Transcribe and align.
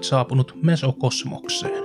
olet 0.00 0.08
saapunut 0.08 0.54
mesokosmokseen. 0.62 1.84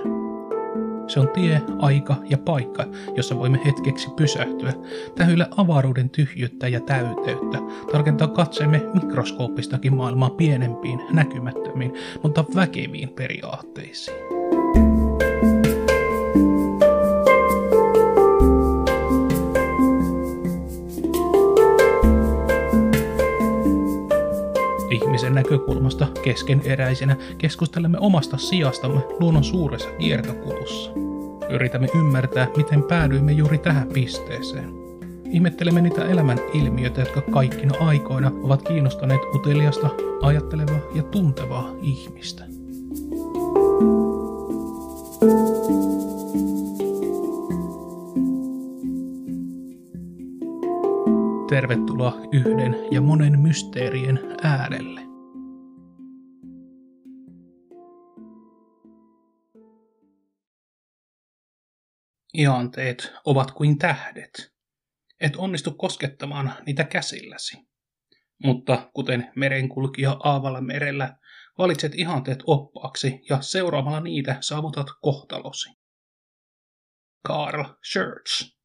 Se 1.06 1.20
on 1.20 1.28
tie, 1.28 1.62
aika 1.78 2.16
ja 2.30 2.38
paikka, 2.38 2.84
jossa 3.16 3.38
voimme 3.38 3.60
hetkeksi 3.64 4.10
pysähtyä, 4.16 4.72
tähyillä 5.14 5.48
avaruuden 5.56 6.10
tyhjyyttä 6.10 6.68
ja 6.68 6.80
täyteyttä, 6.80 7.58
tarkentaa 7.92 8.28
katseemme 8.28 8.82
mikroskooppistakin 8.94 9.96
maailmaa 9.96 10.30
pienempiin, 10.30 11.00
näkymättömiin, 11.10 11.92
mutta 12.22 12.44
väkeviin 12.54 13.08
periaatteisiin. 13.08 14.25
Näkökulmasta 25.50 26.06
keskeneräisenä 26.24 27.16
keskustelemme 27.38 27.98
omasta 27.98 28.36
sijastamme 28.36 29.00
luonnon 29.20 29.44
suuressa 29.44 29.88
kiertokulussa. 29.90 30.90
Yritämme 31.50 31.88
ymmärtää, 31.94 32.48
miten 32.56 32.82
päädyimme 32.82 33.32
juuri 33.32 33.58
tähän 33.58 33.88
pisteeseen. 33.88 34.70
Ihmettelemme 35.30 35.80
niitä 35.80 36.04
elämän 36.04 36.38
ilmiöitä, 36.54 37.00
jotka 37.00 37.20
kaikkina 37.20 37.74
aikoina 37.80 38.32
ovat 38.42 38.62
kiinnostaneet 38.62 39.20
uteliasta, 39.34 39.90
ajattelevaa 40.22 40.78
ja 40.94 41.02
tuntevaa 41.02 41.70
ihmistä. 41.82 42.44
Tervetuloa 51.48 52.16
yhden 52.32 52.76
ja 52.90 53.00
monen 53.00 53.40
mysteerien 53.40 54.20
äärelle. 54.42 55.15
Ihanteet 62.36 63.12
ovat 63.24 63.50
kuin 63.50 63.78
tähdet. 63.78 64.52
Et 65.20 65.36
onnistu 65.36 65.72
koskettamaan 65.74 66.54
niitä 66.66 66.84
käsilläsi. 66.84 67.56
Mutta 68.44 68.90
kuten 68.94 69.32
merenkulkija 69.36 70.16
Aavalla 70.24 70.60
merellä, 70.60 71.16
valitset 71.58 71.94
ihanteet 71.94 72.38
oppaaksi 72.46 73.20
ja 73.30 73.40
seuraamalla 73.40 74.00
niitä 74.00 74.36
saavutat 74.40 74.86
kohtalosi. 75.02 75.70
Carl 77.28 77.64
Schurz 77.90 78.56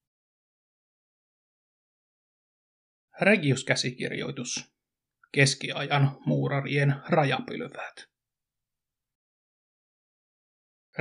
Regius-käsikirjoitus. 3.21 4.71
Keskiajan 5.31 6.17
muurarien 6.25 6.95
rajapylväät. 7.09 8.10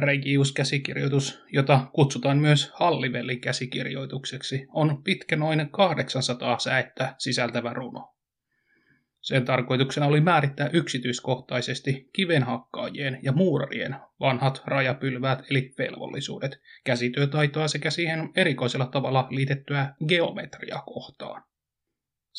Regius-käsikirjoitus, 0.00 1.42
jota 1.52 1.86
kutsutaan 1.92 2.38
myös 2.38 2.70
Hallivellin 2.74 3.40
käsikirjoitukseksi, 3.40 4.66
on 4.68 5.02
pitkä 5.02 5.36
noin 5.36 5.68
800 5.70 6.58
säettä 6.58 7.14
sisältävä 7.18 7.72
runo. 7.72 8.14
Sen 9.20 9.44
tarkoituksena 9.44 10.06
oli 10.06 10.20
määrittää 10.20 10.70
yksityiskohtaisesti 10.72 12.10
kivenhakkaajien 12.12 13.18
ja 13.22 13.32
muurarien 13.32 13.96
vanhat 14.20 14.62
rajapylväät 14.66 15.42
eli 15.50 15.74
velvollisuudet, 15.78 16.60
käsityötaitoa 16.84 17.68
sekä 17.68 17.90
siihen 17.90 18.30
erikoisella 18.36 18.86
tavalla 18.86 19.26
liitettyä 19.30 19.94
geometria 20.08 20.82
kohtaan. 20.86 21.42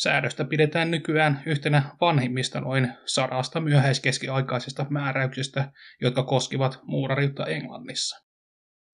Säädöstä 0.03 0.45
pidetään 0.45 0.91
nykyään 0.91 1.43
yhtenä 1.45 1.83
vanhimmista 2.01 2.61
noin 2.61 2.93
sarasta 3.05 3.59
myöhäiskeskiaikaisesta 3.59 4.85
määräyksistä, 4.89 5.71
jotka 6.01 6.23
koskivat 6.23 6.79
muurariutta 6.83 7.45
Englannissa. 7.45 8.25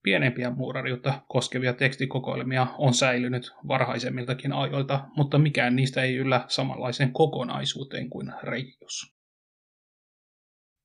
Pienempiä 0.02 0.50
muurariutta 0.50 1.22
koskevia 1.28 1.72
tekstikokoelmia 1.72 2.66
on 2.78 2.94
säilynyt 2.94 3.50
varhaisemmiltakin 3.68 4.52
ajoilta, 4.52 5.04
mutta 5.16 5.38
mikään 5.38 5.76
niistä 5.76 6.02
ei 6.02 6.16
yllä 6.16 6.44
samanlaiseen 6.48 7.12
kokonaisuuteen 7.12 8.10
kuin 8.10 8.32
Regius. 8.42 9.14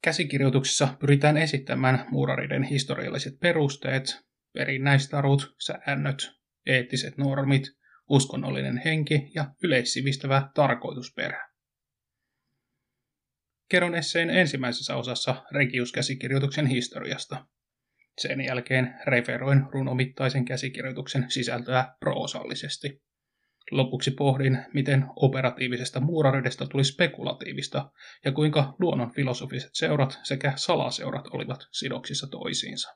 Käsikirjoituksissa 0.04 0.98
pyritään 1.00 1.38
esittämään 1.38 2.06
muurariden 2.12 2.64
historialliset 2.64 3.34
perusteet, 3.40 4.22
perinnäistarut, 4.54 5.56
säännöt, 5.60 6.32
eettiset 6.66 7.18
normit– 7.18 7.64
uskonnollinen 8.14 8.82
henki 8.86 9.32
ja 9.36 9.46
yleissivistävä 9.64 10.50
tarkoitusperä. 10.56 11.50
Kerron 13.70 13.96
esseen 13.96 14.30
ensimmäisessä 14.30 14.96
osassa 14.96 15.44
Regius-käsikirjoituksen 15.52 16.66
historiasta. 16.68 17.46
Sen 18.22 18.42
jälkeen 18.42 18.94
referoin 19.06 19.64
runomittaisen 19.72 20.46
käsikirjoituksen 20.46 21.26
sisältöä 21.32 21.96
proosallisesti. 22.00 23.02
Lopuksi 23.72 24.12
pohdin, 24.12 24.66
miten 24.74 25.06
operatiivisesta 25.16 26.00
muuraridesta 26.00 26.68
tuli 26.68 26.84
spekulatiivista 26.84 27.92
ja 28.26 28.32
kuinka 28.32 28.76
luonnon 28.80 29.12
filosofiset 29.12 29.70
seurat 29.74 30.20
sekä 30.24 30.54
salaseurat 30.56 31.28
olivat 31.28 31.60
sidoksissa 31.72 32.28
toisiinsa. 32.28 32.90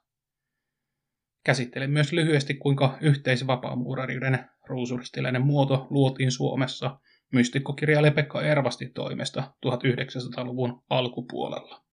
Käsittelen 1.43 1.91
myös 1.91 2.11
lyhyesti, 2.11 2.53
kuinka 2.53 2.97
yhteisvapaamuurariuden 3.01 4.49
ruusuristiläinen 4.69 5.45
muoto 5.45 5.87
luotiin 5.89 6.31
Suomessa 6.31 6.99
mystikkokirjailija 7.33 8.11
Pekka 8.11 8.41
Ervasti 8.41 8.89
toimesta 8.89 9.43
1900-luvun 9.65 10.83
alkupuolella. 10.89 11.87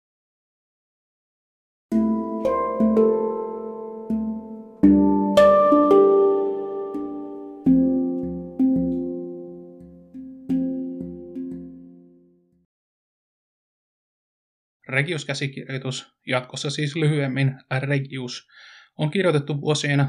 Regius-käsikirjoitus, 14.92 16.06
jatkossa 16.26 16.70
siis 16.70 16.96
lyhyemmin 16.96 17.54
Regius, 17.78 18.48
on 18.98 19.10
kirjoitettu 19.10 19.60
vuosien 19.60 20.00
1390-1425 20.00 20.06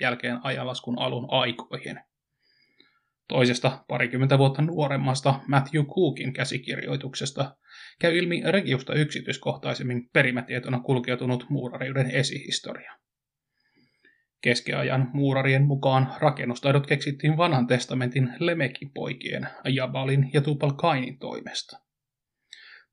jälkeen 0.00 0.38
ajanlaskun 0.42 0.98
alun 0.98 1.28
aikoihin. 1.30 2.00
Toisesta 3.28 3.84
parikymmentä 3.88 4.38
vuotta 4.38 4.62
nuoremmasta 4.62 5.40
Matthew 5.48 5.84
Cookin 5.84 6.32
käsikirjoituksesta 6.32 7.56
käy 7.98 8.18
ilmi 8.18 8.42
Regiusta 8.46 8.94
yksityiskohtaisemmin 8.94 10.10
perimätietona 10.12 10.80
kulkeutunut 10.80 11.46
muurariuden 11.50 12.10
esihistoria. 12.10 12.92
Keskiajan 14.40 15.10
muurarien 15.12 15.64
mukaan 15.64 16.12
rakennustaidot 16.18 16.86
keksittiin 16.86 17.36
vanhan 17.36 17.66
testamentin 17.66 18.32
Lemekin 18.38 18.90
poikien, 18.94 19.48
Jabalin 19.64 20.30
ja 20.32 20.40
Tupal 20.40 20.72
Kainin 20.72 21.18
toimesta. 21.18 21.85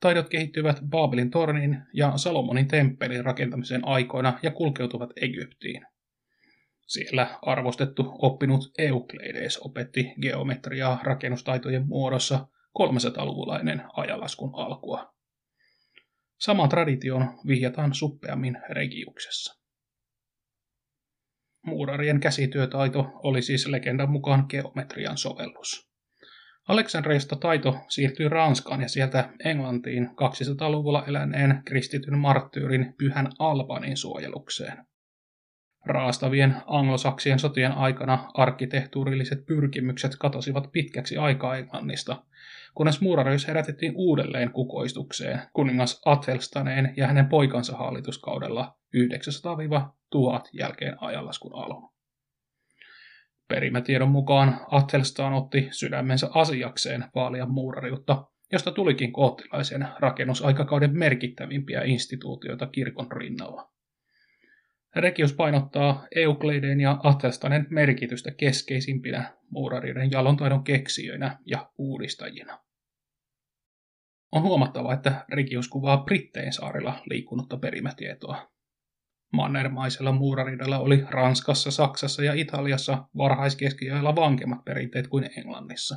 Taidot 0.03 0.30
kehittyvät 0.30 0.78
Baabelin 0.90 1.31
tornin 1.31 1.81
ja 1.94 2.18
Salomonin 2.18 2.68
temppelin 2.68 3.25
rakentamisen 3.25 3.88
aikoina 3.88 4.40
ja 4.41 4.52
kulkeutuvat 4.52 5.09
Egyptiin. 5.22 5.86
Siellä 6.88 7.40
arvostettu 7.41 8.16
oppinut 8.22 8.72
Eukleides 8.78 9.58
opetti 9.58 10.14
geometriaa 10.22 11.00
rakennustaitojen 11.03 11.88
muodossa 11.88 12.47
300-luvulainen 12.80 13.84
ajalaskun 13.94 14.52
alkua. 14.56 15.14
Saman 16.40 16.70
tradition 16.70 17.40
vihjataan 17.47 17.94
suppeammin 17.94 18.58
regiuksessa. 18.70 19.61
Muurarien 21.66 22.20
käsityötaito 22.20 23.11
oli 23.23 23.41
siis 23.41 23.67
legendan 23.67 24.11
mukaan 24.11 24.46
geometrian 24.49 25.17
sovellus. 25.17 25.92
Aleksandriasta 26.67 27.35
taito 27.35 27.75
siirtyi 27.87 28.29
Ranskaan 28.29 28.81
ja 28.81 28.89
sieltä 28.89 29.29
Englantiin 29.45 30.07
200-luvulla 30.07 31.05
eläneen 31.07 31.61
kristityn 31.65 32.17
marttyyrin 32.17 32.95
pyhän 32.97 33.29
Albanin 33.39 33.97
suojelukseen. 33.97 34.77
Raastavien 35.85 36.55
anglosaksien 36.67 37.39
sotien 37.39 37.71
aikana 37.71 38.31
arkkitehtuurilliset 38.33 39.45
pyrkimykset 39.45 40.11
katosivat 40.19 40.71
pitkäksi 40.71 41.17
aikaa 41.17 41.57
Englannista, 41.57 42.23
kunnes 42.75 43.01
muurareus 43.01 43.47
herätettiin 43.47 43.93
uudelleen 43.95 44.51
kukoistukseen 44.51 45.41
kuningas 45.53 46.01
Athelstaneen 46.05 46.93
ja 46.97 47.07
hänen 47.07 47.25
poikansa 47.25 47.77
hallituskaudella 47.77 48.75
900-1000 48.95 48.99
jälkeen 50.53 51.03
ajanlaskun 51.03 51.55
alun. 51.55 51.92
Perimätiedon 53.53 54.11
mukaan 54.11 54.66
Athelstaan 54.72 55.34
otti 55.34 55.67
sydämensä 55.72 56.29
asiakseen 56.34 57.05
vaalia 57.16 57.46
muurariutta, 57.46 58.26
josta 58.52 58.72
tulikin 58.72 59.14
koottilaisen 59.14 59.88
rakennusaikakauden 60.00 60.97
merkittävimpiä 60.97 61.84
instituutioita 61.84 62.67
kirkon 62.67 63.11
rinnalla. 63.11 63.72
Rekius 64.96 65.34
painottaa 65.34 66.08
Eukleideen 66.16 66.79
ja 66.79 67.00
Athelstanen 67.03 67.67
merkitystä 67.70 68.32
keskeisimpinä 68.32 69.34
muurariden 69.50 70.11
jalontaidon 70.11 70.64
keksijöinä 70.64 71.38
ja 71.46 71.70
uudistajina. 71.78 72.59
On 74.32 74.41
huomattava, 74.41 74.94
että 74.94 75.26
Regius 75.29 75.67
kuvaa 75.67 75.97
Brittein 75.97 76.53
saarilla 76.53 77.03
liikkunutta 77.06 77.58
perimätietoa. 77.58 78.52
Mannermaisella 79.34 80.12
muuraridalla 80.12 80.80
oli 80.80 81.06
Ranskassa, 81.09 81.72
Saksassa 81.72 82.24
ja 82.24 82.34
Italiassa 82.34 83.08
varhaiskeskiajalla 83.18 84.16
vankemmat 84.16 84.66
perinteet 84.66 85.08
kuin 85.08 85.30
Englannissa. 85.38 85.96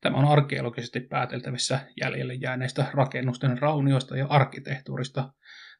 Tämä 0.00 0.16
on 0.16 0.24
arkeologisesti 0.24 1.00
pääteltävissä 1.00 1.80
jäljelle 2.00 2.34
jääneistä 2.34 2.86
rakennusten 2.94 3.58
raunioista 3.58 4.16
ja 4.16 4.26
arkkitehtuurista, 4.26 5.32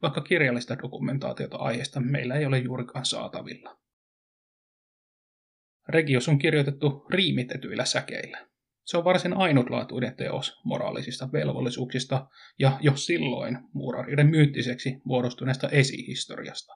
vaikka 0.02 0.20
kirjallista 0.20 0.78
dokumentaatiota 0.82 1.56
aiheesta 1.56 2.00
meillä 2.00 2.34
ei 2.34 2.46
ole 2.46 2.58
juurikaan 2.58 3.06
saatavilla. 3.06 3.78
Regios 5.88 6.28
on 6.28 6.38
kirjoitettu 6.38 7.06
riimitetyillä 7.10 7.84
säkeillä. 7.84 8.38
Se 8.86 8.96
on 8.96 9.04
varsin 9.04 9.36
ainutlaatuinen 9.36 10.16
teos 10.16 10.60
moraalisista 10.64 11.28
velvollisuuksista 11.32 12.26
ja 12.58 12.78
jo 12.80 12.96
silloin 12.96 13.58
muurariden 13.72 14.26
myyttiseksi 14.26 14.96
muodostuneesta 15.04 15.68
esihistoriasta. 15.68 16.74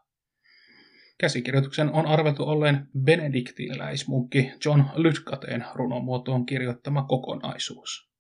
Käsikirjoituksen 1.19 1.93
on 1.93 2.07
arveltu 2.07 2.43
olleen 2.43 2.89
benediktiläismunkki 3.05 4.53
John 4.65 4.83
Lytkateen 4.95 5.65
runomuotoon 5.75 6.47
kirjoittama 6.47 7.03
kokonaisuus. 7.03 8.11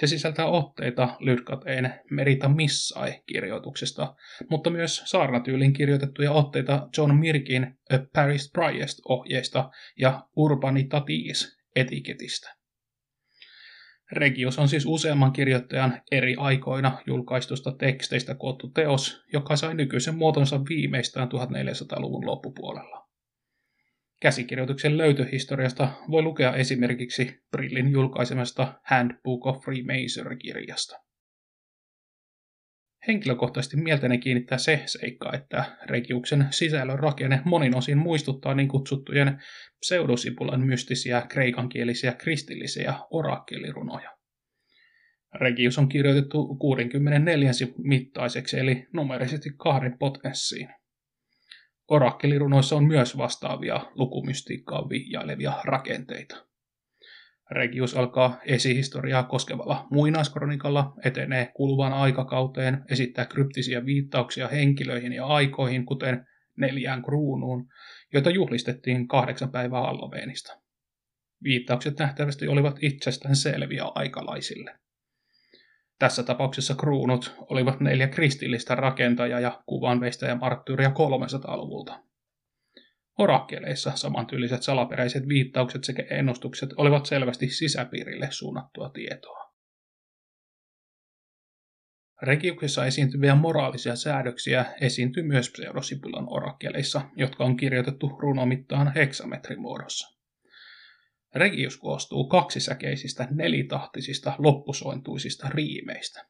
Se 0.00 0.06
sisältää 0.06 0.46
otteita 0.46 1.16
Lytkateen 1.20 2.00
Merita 2.10 2.48
Missai-kirjoituksesta, 2.48 4.14
mutta 4.50 4.70
myös 4.70 5.02
saarnatyylin 5.04 5.72
kirjoitettuja 5.72 6.32
otteita 6.32 6.88
John 6.96 7.14
Mirkin 7.14 7.78
A 7.92 7.98
Paris 8.14 8.52
Priest-ohjeista 8.52 9.70
ja 9.98 10.28
Urbanitatis 10.36 11.58
etiketistä. 11.76 12.59
Regius 14.12 14.58
on 14.58 14.68
siis 14.68 14.86
useamman 14.86 15.32
kirjoittajan 15.32 16.02
eri 16.10 16.34
aikoina 16.38 16.98
julkaistusta 17.06 17.72
teksteistä 17.72 18.34
koottu 18.34 18.68
teos, 18.68 19.24
joka 19.32 19.56
sai 19.56 19.74
nykyisen 19.74 20.14
muotonsa 20.14 20.60
viimeistään 20.68 21.28
1400-luvun 21.28 22.26
loppupuolella. 22.26 23.08
Käsikirjoituksen 24.20 24.98
löytöhistoriasta 24.98 25.88
voi 26.10 26.22
lukea 26.22 26.54
esimerkiksi 26.54 27.40
Brillin 27.50 27.92
julkaisemasta 27.92 28.80
Handbook 28.82 29.46
of 29.46 29.64
Freemasonry-kirjasta. 29.64 31.09
Henkilökohtaisesti 33.08 33.76
mieltäni 33.76 34.18
kiinnittää 34.18 34.58
se 34.58 34.82
seikka, 34.86 35.32
että 35.32 35.64
Regiuksen 35.86 36.46
sisällön 36.50 36.98
rakenne 36.98 37.42
monin 37.44 37.76
osin 37.76 37.98
muistuttaa 37.98 38.54
niin 38.54 38.68
kutsuttujen 38.68 39.42
pseudosipulan 39.80 40.60
mystisiä 40.60 41.26
kreikankielisiä 41.28 42.12
kristillisiä 42.12 42.94
orakkelirunoja. 43.10 44.10
Regius 45.34 45.78
on 45.78 45.88
kirjoitettu 45.88 46.56
64 46.56 47.50
mittaiseksi 47.78 48.58
eli 48.58 48.86
numerisesti 48.92 49.50
kahden 49.56 49.98
potenssiin. 49.98 50.68
Orakkelirunoissa 51.88 52.76
on 52.76 52.84
myös 52.84 53.16
vastaavia 53.16 53.80
lukumystiikkaa 53.94 54.88
vihjailevia 54.88 55.52
rakenteita. 55.64 56.49
Regius 57.50 57.96
alkaa 57.96 58.40
esihistoriaa 58.44 59.22
koskevalla 59.22 59.86
muinaiskronikalla, 59.90 60.92
etenee 61.04 61.50
kuluvaan 61.54 61.92
aikakauteen, 61.92 62.84
esittää 62.90 63.26
kryptisiä 63.26 63.86
viittauksia 63.86 64.48
henkilöihin 64.48 65.12
ja 65.12 65.26
aikoihin, 65.26 65.86
kuten 65.86 66.26
neljään 66.56 67.02
kruunuun, 67.02 67.68
joita 68.12 68.30
juhlistettiin 68.30 69.08
kahdeksan 69.08 69.50
päivää 69.50 69.80
Halloweenista. 69.80 70.60
Viittaukset 71.42 71.98
nähtävästi 71.98 72.48
olivat 72.48 72.76
itsestään 72.82 73.36
selviä 73.36 73.84
aikalaisille. 73.94 74.74
Tässä 75.98 76.22
tapauksessa 76.22 76.74
kruunut 76.74 77.34
olivat 77.38 77.80
neljä 77.80 78.08
kristillistä 78.08 78.74
rakentajaa 78.74 79.40
ja 79.40 79.62
kuvanveistäjä 79.66 80.34
marttyyriä 80.34 80.88
300-luvulta. 80.88 82.09
Orakkeleissa 83.20 83.92
samantyyliset 83.94 84.62
salaperäiset 84.62 85.28
viittaukset 85.28 85.84
sekä 85.84 86.02
ennustukset 86.10 86.70
olivat 86.76 87.06
selvästi 87.06 87.48
sisäpiirille 87.48 88.28
suunnattua 88.30 88.88
tietoa. 88.88 89.54
Regiuksessa 92.22 92.86
esiintyviä 92.86 93.34
moraalisia 93.34 93.96
säädöksiä 93.96 94.64
esiintyy 94.80 95.22
myös 95.22 95.50
pseudosipulan 95.50 96.26
orakkeleissa, 96.28 97.00
jotka 97.16 97.44
on 97.44 97.56
kirjoitettu 97.56 98.08
runomittaan 98.18 98.92
heksametrimuodossa. 98.94 100.18
Regius 101.34 101.76
koostuu 101.76 102.28
kaksisäkeisistä 102.28 103.28
nelitahtisista 103.30 104.32
loppusointuisista 104.38 105.48
riimeistä. 105.48 106.26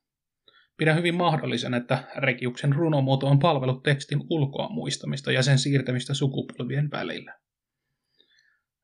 Pidän 0.80 0.96
hyvin 0.96 1.14
mahdollisen, 1.14 1.74
että 1.74 2.04
Regiuksen 2.16 2.72
runomuoto 2.72 3.26
on 3.26 3.38
palvellut 3.38 3.82
tekstin 3.82 4.20
ulkoa 4.30 4.68
muistamista 4.68 5.32
ja 5.32 5.42
sen 5.42 5.58
siirtämistä 5.58 6.14
sukupolvien 6.14 6.90
välillä. 6.90 7.38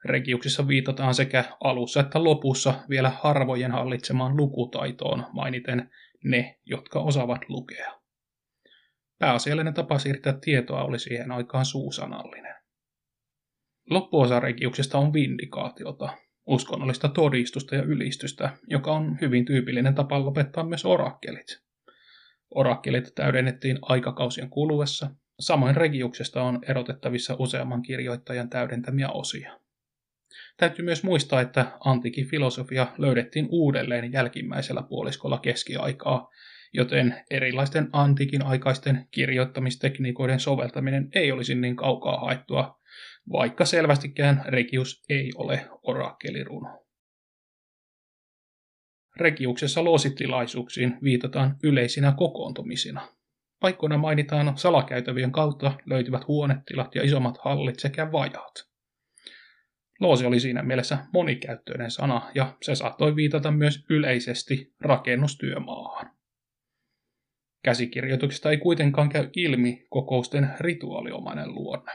Regiuksissa 0.04 0.68
viitataan 0.68 1.14
sekä 1.14 1.44
alussa 1.64 2.00
että 2.00 2.24
lopussa 2.24 2.74
vielä 2.90 3.10
harvojen 3.10 3.72
hallitsemaan 3.72 4.36
lukutaitoon 4.36 5.26
mainiten 5.32 5.90
ne, 6.24 6.58
jotka 6.64 7.00
osaavat 7.00 7.40
lukea. 7.48 7.92
Pääasiallinen 9.18 9.74
tapa 9.74 9.98
siirtää 9.98 10.38
tietoa 10.40 10.84
oli 10.84 10.98
siihen 10.98 11.32
aikaan 11.32 11.64
suusanallinen. 11.64 12.54
Loppuosa 13.90 14.40
Regiuksesta 14.40 14.98
on 14.98 15.12
vindikaatiota, 15.12 16.18
uskonnollista 16.46 17.08
todistusta 17.08 17.74
ja 17.74 17.82
ylistystä, 17.82 18.56
joka 18.66 18.92
on 18.92 19.18
hyvin 19.20 19.44
tyypillinen 19.44 19.94
tapa 19.94 20.24
lopettaa 20.24 20.64
myös 20.64 20.84
orakkelit. 20.84 21.65
Orakkelit 22.56 23.14
täydennettiin 23.14 23.78
aikakausien 23.82 24.50
kuluessa. 24.50 25.10
Samoin 25.40 25.76
regiuksesta 25.76 26.42
on 26.42 26.58
erotettavissa 26.68 27.36
useamman 27.38 27.82
kirjoittajan 27.82 28.50
täydentämiä 28.50 29.08
osia. 29.08 29.60
Täytyy 30.56 30.84
myös 30.84 31.02
muistaa, 31.04 31.40
että 31.40 31.66
antiikin 31.84 32.26
filosofia 32.26 32.86
löydettiin 32.98 33.48
uudelleen 33.50 34.12
jälkimmäisellä 34.12 34.82
puoliskolla 34.82 35.38
keskiaikaa, 35.38 36.30
joten 36.72 37.14
erilaisten 37.30 37.88
antiikin 37.92 38.46
aikaisten 38.46 39.08
kirjoittamistekniikoiden 39.10 40.40
soveltaminen 40.40 41.08
ei 41.14 41.32
olisi 41.32 41.54
niin 41.54 41.76
kaukaa 41.76 42.20
haettua, 42.20 42.80
vaikka 43.32 43.64
selvästikään 43.64 44.42
Regius 44.46 45.04
ei 45.08 45.30
ole 45.34 45.66
orakkeliruno. 45.82 46.85
Regiuksessa 49.16 49.84
loositilaisuuksiin 49.84 50.98
viitataan 51.02 51.56
yleisinä 51.62 52.12
kokoontumisina. 52.16 53.08
Paikkoina 53.60 53.98
mainitaan 53.98 54.58
salakäytävien 54.58 55.32
kautta 55.32 55.72
löytyvät 55.86 56.28
huonetilat 56.28 56.94
ja 56.94 57.02
isommat 57.04 57.38
hallit 57.44 57.78
sekä 57.78 58.12
vajaat. 58.12 58.54
Loosi 60.00 60.26
oli 60.26 60.40
siinä 60.40 60.62
mielessä 60.62 60.98
monikäyttöinen 61.12 61.90
sana 61.90 62.30
ja 62.34 62.56
se 62.62 62.74
saattoi 62.74 63.16
viitata 63.16 63.50
myös 63.50 63.84
yleisesti 63.90 64.74
rakennustyömaahan. 64.80 66.10
Käsikirjoituksesta 67.64 68.50
ei 68.50 68.56
kuitenkaan 68.56 69.08
käy 69.08 69.30
ilmi 69.36 69.86
kokousten 69.90 70.50
rituaaliomainen 70.60 71.54
luonne. 71.54 71.92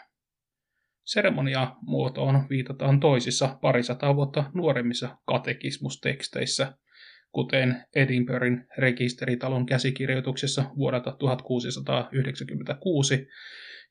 Seremonia 1.03 1.75
muotoon 1.81 2.45
viitataan 2.49 2.99
toisissa 2.99 3.57
parisataa 3.61 4.15
vuotta 4.15 4.43
nuoremmissa 4.53 5.17
katekismusteksteissä, 5.25 6.77
kuten 7.31 7.83
Edinburghin 7.95 8.67
rekisteritalon 8.77 9.65
käsikirjoituksessa 9.65 10.65
vuodelta 10.77 11.11
1696 11.11 13.27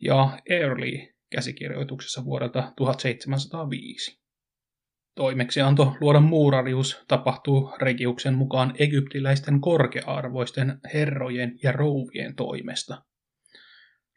ja 0.00 0.38
Early 0.50 0.92
käsikirjoituksessa 1.30 2.24
vuodelta 2.24 2.72
1705. 2.76 4.20
Toimeksianto 5.14 5.96
luoda 6.00 6.20
muurarius 6.20 7.04
tapahtuu 7.08 7.72
Regiuksen 7.80 8.34
mukaan 8.34 8.74
egyptiläisten 8.78 9.60
korkearvoisten 9.60 10.80
herrojen 10.94 11.58
ja 11.62 11.72
rouvien 11.72 12.36
toimesta. 12.36 13.02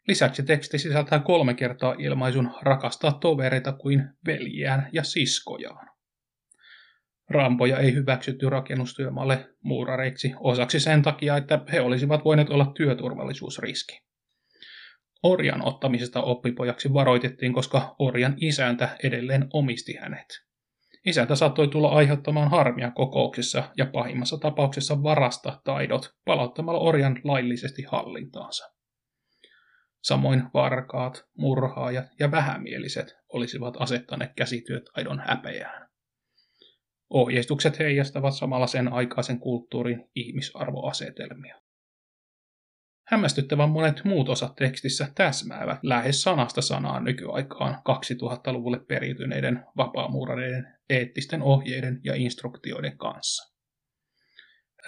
Lisäksi 0.08 0.42
teksti 0.42 0.78
sisältää 0.78 1.18
kolme 1.18 1.54
kertaa 1.54 1.94
ilmaisun 1.98 2.50
rakastaa 2.62 3.12
tovereita 3.12 3.72
kuin 3.72 4.08
veljiään 4.26 4.88
ja 4.92 5.02
siskojaan. 5.02 5.93
Rampoja 7.30 7.78
ei 7.78 7.94
hyväksytty 7.94 8.50
rakennustyömaalle 8.50 9.46
muurareiksi 9.62 10.34
osaksi 10.40 10.80
sen 10.80 11.02
takia, 11.02 11.36
että 11.36 11.60
he 11.72 11.80
olisivat 11.80 12.24
voineet 12.24 12.50
olla 12.50 12.72
työturvallisuusriski. 12.76 14.00
Orjan 15.22 15.66
ottamisesta 15.66 16.22
oppipojaksi 16.22 16.92
varoitettiin, 16.92 17.52
koska 17.52 17.96
orjan 17.98 18.34
isäntä 18.36 18.96
edelleen 19.04 19.46
omisti 19.52 19.96
hänet. 20.00 20.26
Isäntä 21.06 21.34
saattoi 21.34 21.68
tulla 21.68 21.88
aiheuttamaan 21.88 22.50
harmia 22.50 22.90
kokouksissa 22.90 23.70
ja 23.76 23.86
pahimmassa 23.86 24.38
tapauksessa 24.38 25.02
varasta 25.02 25.60
taidot 25.64 26.14
palauttamalla 26.24 26.80
orjan 26.80 27.20
laillisesti 27.24 27.82
hallintaansa. 27.82 28.74
Samoin 30.02 30.42
varkaat, 30.54 31.24
murhaajat 31.38 32.06
ja 32.18 32.30
vähämieliset 32.30 33.16
olisivat 33.28 33.74
asettaneet 33.78 34.30
käsityötaidon 34.36 35.22
häpeään. 35.26 35.83
Ohjeistukset 37.10 37.78
heijastavat 37.78 38.34
samalla 38.34 38.66
sen 38.66 38.92
aikaisen 38.92 39.40
kulttuurin 39.40 40.10
ihmisarvoasetelmia. 40.14 41.60
Hämmästyttävän 43.06 43.70
monet 43.70 44.04
muut 44.04 44.28
osat 44.28 44.54
tekstissä 44.54 45.08
täsmäävät 45.14 45.78
lähes 45.82 46.22
sanasta 46.22 46.62
sanaan 46.62 47.04
nykyaikaan 47.04 47.74
2000-luvulle 47.74 48.80
periytyneiden 48.88 49.64
vapaamuurareiden 49.76 50.66
eettisten 50.90 51.42
ohjeiden 51.42 52.00
ja 52.04 52.14
instruktioiden 52.14 52.98
kanssa. 52.98 53.54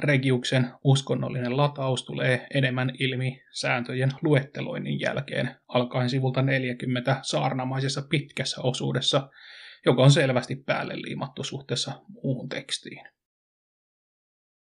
Regiuksen 0.00 0.70
uskonnollinen 0.84 1.56
lataus 1.56 2.04
tulee 2.04 2.46
enemmän 2.54 2.92
ilmi 2.98 3.42
sääntöjen 3.52 4.10
luetteloinnin 4.22 5.00
jälkeen, 5.00 5.56
alkaen 5.68 6.10
sivulta 6.10 6.42
40 6.42 7.18
saarnamaisessa 7.22 8.02
pitkässä 8.10 8.60
osuudessa, 8.62 9.30
joka 9.86 10.02
on 10.02 10.10
selvästi 10.10 10.56
päälle 10.56 10.96
liimattu 10.96 11.44
suhteessa 11.44 11.92
muuhun 12.08 12.48
tekstiin. 12.48 13.08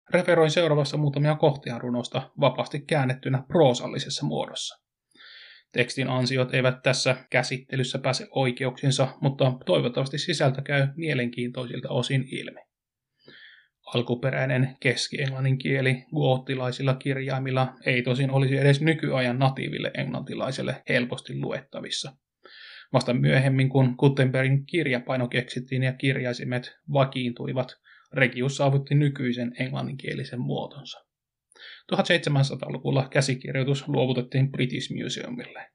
Referoin 0.10 0.52
seuraavassa 0.52 0.98
muutamia 0.98 1.36
kohtia 1.36 1.80
runosta 1.80 2.32
vapaasti 2.40 2.80
käännettynä 2.80 3.44
proosallisessa 3.48 4.26
muodossa. 4.26 4.84
Tekstin 5.72 6.10
ansiot 6.10 6.54
eivät 6.54 6.82
tässä 6.84 7.16
käsittelyssä 7.30 8.00
pääse 8.00 8.28
oikeuksinsa, 8.32 9.08
mutta 9.22 9.54
toivottavasti 9.66 10.18
sisältö 10.18 10.62
käy 10.62 10.88
mielenkiintoisilta 10.96 11.90
osin 11.90 12.26
ilmi. 12.32 12.60
Alkuperäinen 13.94 14.78
keski-englannin 14.80 15.58
kieli 15.58 16.06
goottilaisilla 16.16 16.94
kirjaimilla 16.94 17.74
ei 17.86 18.02
tosin 18.02 18.32
olisi 18.32 18.58
edes 18.58 18.82
nykyajan 18.82 19.40
natiiville 19.40 19.92
englantilaiselle 19.98 20.84
helposti 20.90 21.40
luettavissa. 21.40 22.12
Vasta 22.94 23.14
myöhemmin, 23.14 23.70
kun 23.70 23.96
Gutenbergin 23.98 24.66
kirjapaino 24.66 25.28
keksittiin 25.28 25.84
ja 25.84 25.94
kirjaisimet 25.94 26.76
vakiintuivat, 26.94 27.68
Regius 28.14 28.58
saavutti 28.58 28.96
nykyisen 28.96 29.52
englanninkielisen 29.60 30.40
muotonsa. 30.40 31.06
1700-luvulla 31.92 33.08
käsikirjoitus 33.10 33.88
luovutettiin 33.88 34.52
British 34.52 35.04
Museumille. 35.04 35.72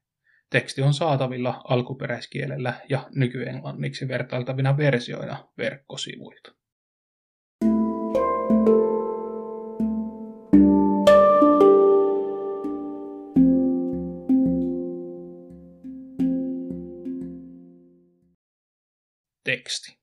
Teksti 0.49 0.81
on 0.81 0.93
saatavilla 0.93 1.61
alkuperäiskielellä 1.63 2.73
ja 2.89 3.09
nykyenglanniksi 3.15 4.07
vertailtavina 4.07 4.77
versioina 4.77 5.47
verkkosivuilta. 5.57 6.64
Teksti. 19.55 19.99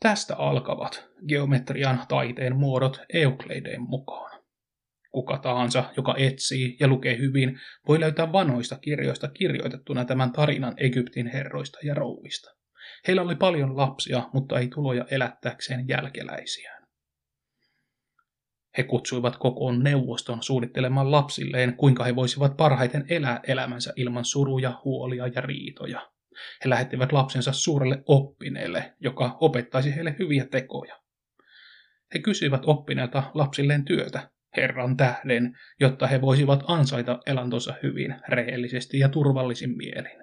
Tästä 0.00 0.36
alkavat 0.36 1.08
geometrian 1.28 2.06
taiteen 2.08 2.56
muodot 2.56 3.00
Eukleideen 3.12 3.82
mukaan. 3.82 4.42
Kuka 5.10 5.38
tahansa, 5.38 5.84
joka 5.96 6.14
etsii 6.18 6.76
ja 6.80 6.88
lukee 6.88 7.18
hyvin, 7.18 7.60
voi 7.88 8.00
löytää 8.00 8.32
vanhoista 8.32 8.78
kirjoista 8.78 9.28
kirjoitettuna 9.28 10.04
tämän 10.04 10.32
tarinan 10.32 10.74
Egyptin 10.76 11.26
herroista 11.26 11.78
ja 11.84 11.94
rouvista. 11.94 12.50
Heillä 13.08 13.22
oli 13.22 13.36
paljon 13.36 13.76
lapsia, 13.76 14.28
mutta 14.32 14.58
ei 14.58 14.68
tuloja 14.68 15.04
elättääkseen 15.10 15.88
jälkeläisiään. 15.88 16.82
He 18.78 18.82
kutsuivat 18.82 19.36
kokoon 19.36 19.82
neuvoston 19.82 20.42
suunnittelemaan 20.42 21.10
lapsilleen, 21.10 21.76
kuinka 21.76 22.04
he 22.04 22.16
voisivat 22.16 22.56
parhaiten 22.56 23.04
elää 23.08 23.40
elämänsä 23.46 23.92
ilman 23.96 24.24
suruja, 24.24 24.80
huolia 24.84 25.26
ja 25.26 25.40
riitoja. 25.40 26.11
He 26.64 26.70
lähettivät 26.70 27.12
lapsensa 27.12 27.52
suurelle 27.52 28.02
oppineelle, 28.06 28.92
joka 29.00 29.36
opettaisi 29.40 29.94
heille 29.94 30.16
hyviä 30.18 30.46
tekoja. 30.46 31.00
He 32.14 32.18
kysyivät 32.18 32.62
oppineelta 32.66 33.22
lapsilleen 33.34 33.84
työtä, 33.84 34.30
Herran 34.56 34.96
tähden, 34.96 35.58
jotta 35.80 36.06
he 36.06 36.20
voisivat 36.20 36.64
ansaita 36.66 37.18
elantonsa 37.26 37.74
hyvin, 37.82 38.14
rehellisesti 38.28 38.98
ja 38.98 39.08
turvallisin 39.08 39.76
mielin. 39.76 40.22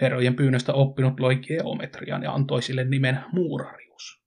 Herrojen 0.00 0.36
pyynnöstä 0.36 0.72
oppinut 0.72 1.20
loi 1.20 1.36
geometrian 1.36 2.22
ja 2.22 2.32
antoi 2.32 2.62
sille 2.62 2.84
nimen 2.84 3.20
muurarius. 3.32 4.21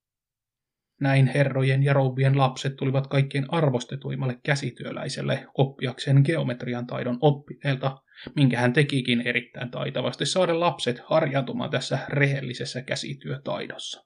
Näin 1.02 1.28
herrojen 1.28 1.84
ja 1.84 1.94
rouvien 1.94 2.38
lapset 2.38 2.76
tulivat 2.76 3.08
kaikkein 3.08 3.46
arvostetuimmalle 3.48 4.40
käsityöläiselle 4.44 5.48
oppiakseen 5.58 6.22
geometrian 6.26 6.88
taidon 6.88 7.18
oppineelta 7.22 7.98
minkä 8.36 8.60
hän 8.60 8.74
tekikin 8.74 9.22
erittäin 9.22 9.72
taitavasti 9.72 10.26
saada 10.26 10.60
lapset 10.60 11.00
harjaantumaan 11.00 11.70
tässä 11.70 12.00
rehellisessä 12.10 12.82
käsityötaidossa. 12.82 14.06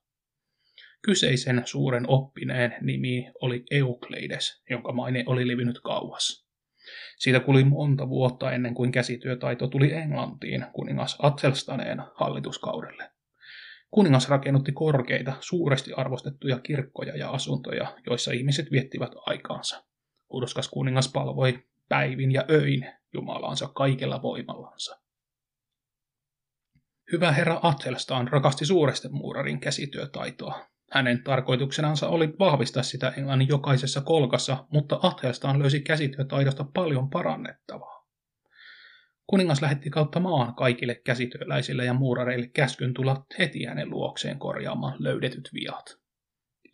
Kyseisen 1.01 1.62
suuren 1.65 2.05
oppineen 2.08 2.75
nimi 2.81 3.31
oli 3.41 3.63
Eukleides, 3.72 4.63
jonka 4.69 4.91
maine 4.91 5.24
oli 5.27 5.48
levinnyt 5.48 5.79
kauas. 5.84 6.50
Siitä 7.17 7.39
kuli 7.39 7.63
monta 7.63 8.10
vuotta 8.10 8.51
ennen 8.51 8.74
kuin 8.74 8.91
käsityötaito 8.91 9.67
tuli 9.67 9.93
Englantiin 9.93 10.65
kuningas 10.74 11.17
Athelstaneen 11.22 12.01
hallituskaudelle. 12.15 13.12
Kuningas 13.91 14.29
rakennutti 14.29 14.72
korkeita, 14.72 15.34
suuresti 15.39 15.93
arvostettuja 15.93 16.60
kirkkoja 16.60 17.17
ja 17.17 17.29
asuntoja, 17.29 17.96
joissa 18.05 18.31
ihmiset 18.31 18.72
viettivät 18.72 19.12
aikaansa. 19.25 19.84
Uudoskas 20.29 20.67
kuningas 20.67 21.12
palvoi 21.13 21.63
päivin 21.89 22.31
ja 22.31 22.46
öin 22.50 22.91
Jumalansa 23.13 23.67
kaikella 23.67 24.22
voimallansa. 24.22 25.00
Hyvä 27.12 27.31
herra 27.31 27.60
Atelstaan 27.63 28.27
rakasti 28.27 28.65
suuresti 28.65 29.10
muurarin 29.10 29.60
käsityötaitoa. 29.60 30.65
Hänen 30.91 31.24
tarkoituksenansa 31.24 32.10
oli 32.10 32.34
vahvistaa 32.39 32.84
sitä 32.84 33.13
Englannin 33.17 33.48
jokaisessa 33.48 34.01
kolkassa, 34.01 34.65
mutta 34.72 35.00
Atelstaan 35.03 35.60
löysi 35.60 35.81
käsityötaidosta 35.81 36.65
paljon 36.74 37.10
parannettavaa. 37.10 37.99
Kuningas 39.29 39.62
lähetti 39.62 39.89
kautta 39.89 40.19
maan 40.19 40.55
kaikille 40.55 40.95
käsityöläisille 40.95 41.86
ja 41.86 41.93
muurareille 41.93 42.48
käskyn 42.48 42.93
tulla 42.93 43.25
heti 43.39 43.65
hänen 43.65 43.89
luokseen 43.89 44.39
korjaamaan 44.39 44.95
löydetyt 45.00 45.50
viat. 45.53 45.86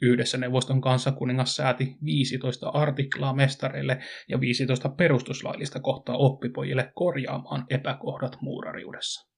Yhdessä 0.01 0.37
neuvoston 0.37 0.81
kanssa 0.81 1.11
kuningas 1.11 1.55
sääti 1.55 1.95
15 2.05 2.69
artiklaa 2.69 3.33
mestareille 3.33 3.99
ja 4.29 4.39
15 4.39 4.89
perustuslaillista 4.89 5.79
kohtaa 5.79 6.17
oppipojille 6.17 6.91
korjaamaan 6.95 7.65
epäkohdat 7.69 8.37
muurariudessa. 8.41 9.29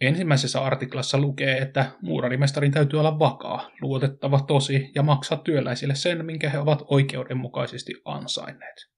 Ensimmäisessä 0.00 0.64
artiklassa 0.64 1.18
lukee, 1.18 1.58
että 1.58 1.90
muurarimestarin 2.02 2.72
täytyy 2.72 3.00
olla 3.00 3.18
vakaa, 3.18 3.70
luotettava 3.80 4.40
tosi 4.40 4.90
ja 4.94 5.02
maksaa 5.02 5.38
työläisille 5.38 5.94
sen, 5.94 6.26
minkä 6.26 6.50
he 6.50 6.58
ovat 6.58 6.82
oikeudenmukaisesti 6.90 7.92
ansainneet. 8.04 8.97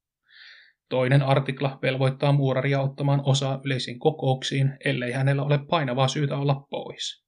Toinen 0.90 1.22
artikla 1.22 1.78
velvoittaa 1.82 2.32
muuraria 2.32 2.80
ottamaan 2.80 3.22
osaa 3.24 3.60
yleisiin 3.64 3.98
kokouksiin, 3.98 4.76
ellei 4.84 5.12
hänellä 5.12 5.42
ole 5.42 5.58
painavaa 5.58 6.08
syytä 6.08 6.36
olla 6.36 6.66
pois. 6.70 7.24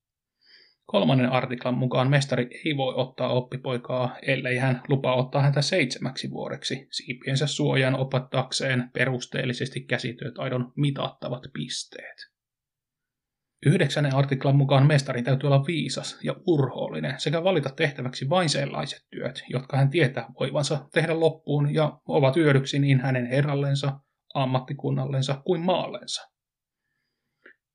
Kolmannen 0.86 1.32
artiklan 1.32 1.74
mukaan 1.74 2.10
mestari 2.10 2.48
ei 2.64 2.76
voi 2.76 2.94
ottaa 2.96 3.28
oppipoikaa, 3.28 4.16
ellei 4.22 4.56
hän 4.56 4.82
lupaa 4.88 5.14
ottaa 5.14 5.42
häntä 5.42 5.62
seitsemäksi 5.62 6.30
vuodeksi 6.30 6.86
siipiensä 6.90 7.46
suojan 7.46 7.94
opattakseen 7.94 8.90
perusteellisesti 8.92 9.80
käsityötaidon 9.80 10.72
mitattavat 10.76 11.42
pisteet. 11.52 12.31
Yhdeksännen 13.66 14.14
artiklan 14.14 14.56
mukaan 14.56 14.86
mestarin 14.86 15.24
täytyy 15.24 15.46
olla 15.46 15.66
viisas 15.66 16.18
ja 16.22 16.34
urhoollinen 16.46 17.20
sekä 17.20 17.44
valita 17.44 17.70
tehtäväksi 17.76 18.28
vain 18.28 18.48
sellaiset 18.48 19.06
työt, 19.10 19.44
jotka 19.48 19.76
hän 19.76 19.90
tietää 19.90 20.26
voivansa 20.40 20.88
tehdä 20.92 21.20
loppuun 21.20 21.74
ja 21.74 22.00
ovat 22.08 22.36
hyödyksi 22.36 22.78
niin 22.78 23.00
hänen 23.00 23.26
herrallensa, 23.26 24.00
ammattikunnallensa 24.34 25.42
kuin 25.44 25.60
maallensa. 25.60 26.32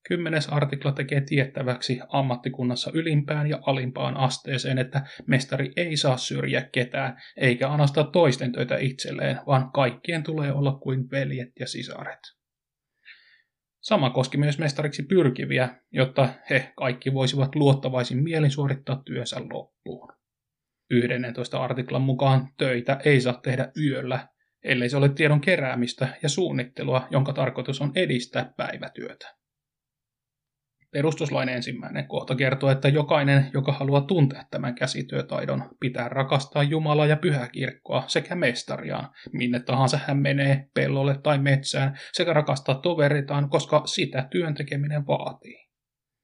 Kymmenes 0.08 0.50
artikla 0.50 0.92
tekee 0.92 1.22
tiettäväksi 1.22 2.00
ammattikunnassa 2.10 2.92
ylimpään 2.94 3.48
ja 3.48 3.60
alimpaan 3.62 4.18
asteeseen, 4.18 4.78
että 4.78 5.02
mestari 5.26 5.72
ei 5.76 5.98
saa 5.98 6.18
syrjiä 6.18 6.70
ketään, 6.72 7.22
eikä 7.38 7.70
anasta 7.70 8.04
toisten 8.04 8.52
töitä 8.52 8.78
itselleen, 8.78 9.40
vaan 9.48 9.72
kaikkien 9.72 10.24
tulee 10.24 10.54
olla 10.54 10.74
kuin 10.74 11.12
veljet 11.12 11.50
ja 11.60 11.68
sisaret. 11.68 12.37
Sama 13.88 14.10
koski 14.10 14.38
myös 14.38 14.60
mestariksi 14.60 15.04
pyrkiviä, 15.04 15.70
jotta 15.92 16.30
he 16.50 16.74
kaikki 16.78 17.14
voisivat 17.14 17.56
luottavaisin 17.56 18.24
mielin 18.24 18.52
suorittaa 18.52 19.02
työnsä 19.06 19.42
loppuun. 19.52 20.14
11 20.90 21.64
artiklan 21.64 22.02
mukaan 22.02 22.48
töitä 22.58 23.00
ei 23.06 23.22
saa 23.22 23.40
tehdä 23.44 23.72
yöllä, 23.82 24.28
ellei 24.64 24.90
se 24.90 24.98
ole 24.98 25.10
tiedon 25.10 25.42
keräämistä 25.42 26.08
ja 26.24 26.30
suunnittelua, 26.30 27.08
jonka 27.12 27.34
tarkoitus 27.34 27.82
on 27.82 27.92
edistää 27.96 28.54
päivätyötä. 28.58 29.36
Perustuslain 30.92 31.50
ensimmäinen 31.50 32.08
kohta 32.08 32.36
kertoo, 32.36 32.70
että 32.70 32.88
jokainen, 32.88 33.50
joka 33.54 33.72
haluaa 33.72 34.02
tuntea 34.02 34.44
tämän 34.52 34.76
käsityötaidon, 34.76 35.70
pitää 35.80 36.10
rakastaa 36.10 36.64
Jumalaa 36.64 37.06
ja 37.06 37.18
pyhäkirkkoa 37.18 38.04
sekä 38.08 38.36
mestariaan, 38.36 39.10
minne 39.32 39.60
tahansa 39.60 40.00
hän 40.08 40.18
menee, 40.18 40.70
pellolle 40.74 41.20
tai 41.24 41.38
metsään, 41.38 41.98
sekä 42.14 42.34
rakastaa 42.34 42.76
toveritaan, 42.76 43.50
koska 43.50 43.82
sitä 43.86 44.28
työn 44.32 44.56
tekeminen 44.56 45.08
vaatii. 45.08 45.68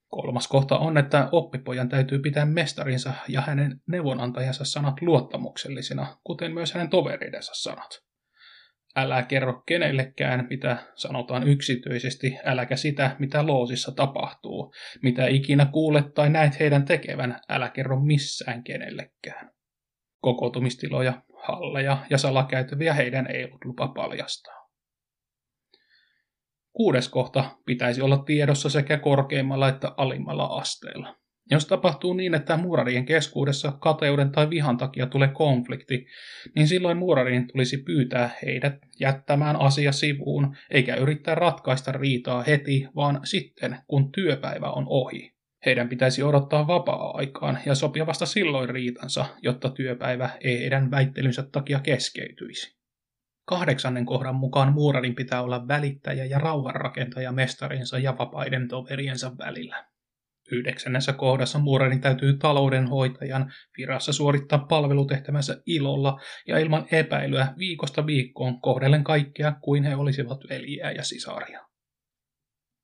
Kolmas 0.08 0.48
kohta 0.48 0.78
on, 0.78 0.98
että 0.98 1.30
oppipojan 1.32 1.90
täytyy 1.90 2.20
pitää 2.20 2.46
mestarinsa 2.46 3.14
ja 3.28 3.42
hänen 3.42 3.82
neuvonantajansa 3.88 4.66
sanat 4.66 5.02
luottamuksellisina, 5.02 6.18
kuten 6.24 6.54
myös 6.54 6.74
hänen 6.74 6.90
toveridensa 6.90 7.52
sanat. 7.56 8.13
Älä 8.96 9.24
kerro 9.24 9.64
kenellekään, 9.66 10.48
mitä 10.50 10.78
sanotaan 10.96 11.48
yksityisesti, 11.48 12.38
äläkä 12.44 12.76
sitä, 12.76 13.16
mitä 13.20 13.48
loosissa 13.48 13.92
tapahtuu. 13.92 14.74
Mitä 15.04 15.28
ikinä 15.28 15.66
kuulet 15.66 16.14
tai 16.14 16.30
näet 16.30 16.60
heidän 16.60 16.86
tekevän, 16.86 17.42
älä 17.50 17.70
kerro 17.70 18.00
missään 18.00 18.64
kenellekään. 18.64 19.52
Kokoontumistiloja, 20.22 21.22
halleja 21.48 21.98
ja 22.10 22.18
salakäytäviä 22.18 22.94
heidän 22.94 23.28
ei 23.32 23.46
ollut 23.46 23.66
lupa 23.66 23.88
paljastaa. 23.88 24.70
Kuudes 26.74 27.10
kohta 27.10 27.58
pitäisi 27.66 28.02
olla 28.02 28.18
tiedossa 28.18 28.70
sekä 28.70 28.98
korkeimmalla 28.98 29.70
että 29.70 29.94
alimmalla 29.98 30.46
asteella. 30.46 31.23
Jos 31.52 31.66
tapahtuu 31.66 32.14
niin, 32.14 32.34
että 32.34 32.58
muurarien 32.58 33.06
keskuudessa 33.06 33.72
kateuden 33.72 34.32
tai 34.32 34.50
vihan 34.50 34.78
takia 34.78 35.06
tulee 35.08 35.28
konflikti, 35.28 36.08
niin 36.56 36.68
silloin 36.68 36.98
muurarien 36.98 37.48
tulisi 37.48 37.78
pyytää 37.78 38.30
heidät 38.46 38.76
jättämään 39.00 39.62
asia 39.62 39.92
sivuun, 39.92 40.56
eikä 40.72 40.96
yrittää 40.96 41.36
ratkaista 41.36 41.92
riitaa 41.92 42.44
heti, 42.44 42.88
vaan 42.96 43.20
sitten, 43.24 43.78
kun 43.88 44.12
työpäivä 44.12 44.70
on 44.70 44.86
ohi. 44.88 45.34
Heidän 45.66 45.90
pitäisi 45.90 46.24
odottaa 46.24 46.68
vapaa-aikaan 46.68 47.60
ja 47.66 47.76
sopia 47.76 48.06
vasta 48.06 48.26
silloin 48.26 48.70
riitansa, 48.70 49.26
jotta 49.42 49.70
työpäivä 49.70 50.30
ei 50.42 50.60
heidän 50.60 50.92
väittelynsä 50.92 51.44
takia 51.52 51.80
keskeytyisi. 51.80 52.78
Kahdeksannen 53.46 54.06
kohdan 54.06 54.36
mukaan 54.36 54.74
muurarin 54.74 55.16
pitää 55.16 55.42
olla 55.42 55.68
välittäjä 55.68 56.26
ja 56.26 56.40
rauhanrakentaja 56.40 57.32
mestarinsa 57.32 58.00
ja 58.00 58.18
vapaiden 58.18 58.68
toveriensa 58.68 59.38
välillä. 59.38 59.93
Yhdeksännessä 60.54 61.14
kohdassa 61.14 61.60
muurarin 61.60 62.02
täytyy 62.02 62.38
taloudenhoitajan 62.38 63.54
virassa 63.78 64.14
suorittaa 64.14 64.60
palvelutehtävänsä 64.60 65.62
ilolla 65.66 66.20
ja 66.48 66.58
ilman 66.58 66.86
epäilyä 66.92 67.54
viikosta 67.58 68.06
viikkoon 68.06 68.62
kohdellen 68.62 69.04
kaikkea 69.04 69.52
kuin 69.62 69.84
he 69.84 69.96
olisivat 69.96 70.40
veljiä 70.50 70.92
ja 70.92 71.04
sisaria. 71.04 71.60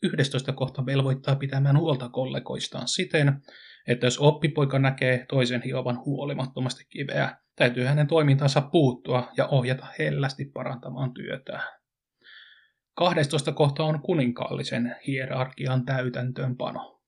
11 0.03 0.53
kohta 0.53 0.85
velvoittaa 0.85 1.35
pitämään 1.35 1.77
huolta 1.77 2.09
kollegoistaan 2.09 2.87
siten, 2.87 3.41
että 3.87 4.07
jos 4.07 4.19
oppipoika 4.19 4.79
näkee 4.79 5.25
toisen 5.29 5.61
hiovan 5.61 6.05
huolimattomasti 6.05 6.83
kiveä, 6.89 7.37
täytyy 7.55 7.83
hänen 7.83 8.07
toimintansa 8.07 8.61
puuttua 8.61 9.31
ja 9.37 9.47
ohjata 9.47 9.87
hellästi 9.99 10.45
parantamaan 10.53 11.13
työtään. 11.13 11.79
12 12.95 13.51
kohta 13.51 13.83
on 13.83 14.01
kuninkaallisen 14.01 14.95
hierarkian 15.07 15.85
täytäntöönpano. 15.85 16.98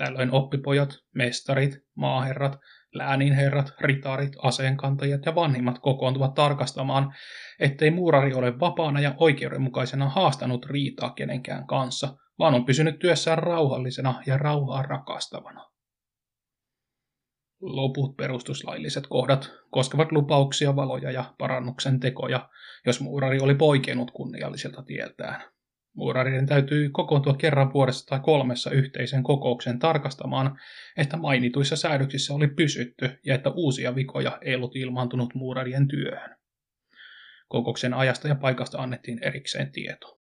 Tällöin 0.00 0.32
oppipojat, 0.32 0.88
mestarit, 1.14 1.78
maaherrat, 1.94 2.58
lääninherrat, 2.94 3.72
ritarit, 3.80 4.32
aseenkantajat 4.42 5.20
ja 5.26 5.34
vanhimmat 5.34 5.78
kokoontuvat 5.78 6.34
tarkastamaan, 6.34 7.14
ettei 7.58 7.90
muurari 7.90 8.34
ole 8.34 8.60
vapaana 8.60 9.00
ja 9.00 9.14
oikeudenmukaisena 9.18 10.08
haastanut 10.08 10.66
riitaa 10.66 11.10
kenenkään 11.10 11.66
kanssa, 11.66 12.16
vaan 12.38 12.54
on 12.54 12.64
pysynyt 12.64 12.98
työssään 12.98 13.38
rauhallisena 13.38 14.22
ja 14.26 14.38
rauhaa 14.38 14.82
rakastavana. 14.82 15.66
Loput 17.60 18.16
perustuslailliset 18.16 19.06
kohdat 19.06 19.50
koskevat 19.70 20.12
lupauksia, 20.12 20.76
valoja 20.76 21.10
ja 21.10 21.34
parannuksen 21.38 22.00
tekoja, 22.00 22.48
jos 22.86 23.00
muurari 23.00 23.40
oli 23.40 23.54
poikennut 23.54 24.10
kunnialliselta 24.10 24.82
tieltään. 24.82 25.59
Muurarien 25.94 26.46
täytyy 26.46 26.90
kokoontua 26.90 27.34
kerran 27.34 27.72
vuodessa 27.72 28.06
tai 28.06 28.20
kolmessa 28.20 28.70
yhteisen 28.70 29.22
kokouksen 29.22 29.78
tarkastamaan, 29.78 30.58
että 30.96 31.16
mainituissa 31.16 31.76
säädöksissä 31.76 32.34
oli 32.34 32.48
pysytty 32.48 33.18
ja 33.26 33.34
että 33.34 33.50
uusia 33.50 33.94
vikoja 33.94 34.38
ei 34.42 34.54
ollut 34.54 34.76
ilmaantunut 34.76 35.34
muurarien 35.34 35.88
työhön. 35.88 36.36
Kokouksen 37.48 37.94
ajasta 37.94 38.28
ja 38.28 38.34
paikasta 38.34 38.78
annettiin 38.78 39.18
erikseen 39.22 39.72
tieto. 39.72 40.20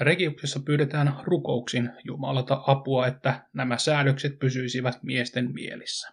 Regiuksessa 0.00 0.60
pyydetään 0.60 1.14
rukouksin 1.24 1.90
Jumalalta 2.04 2.62
apua, 2.66 3.06
että 3.06 3.46
nämä 3.52 3.78
säädökset 3.78 4.38
pysyisivät 4.38 5.02
miesten 5.02 5.52
mielissä. 5.54 6.12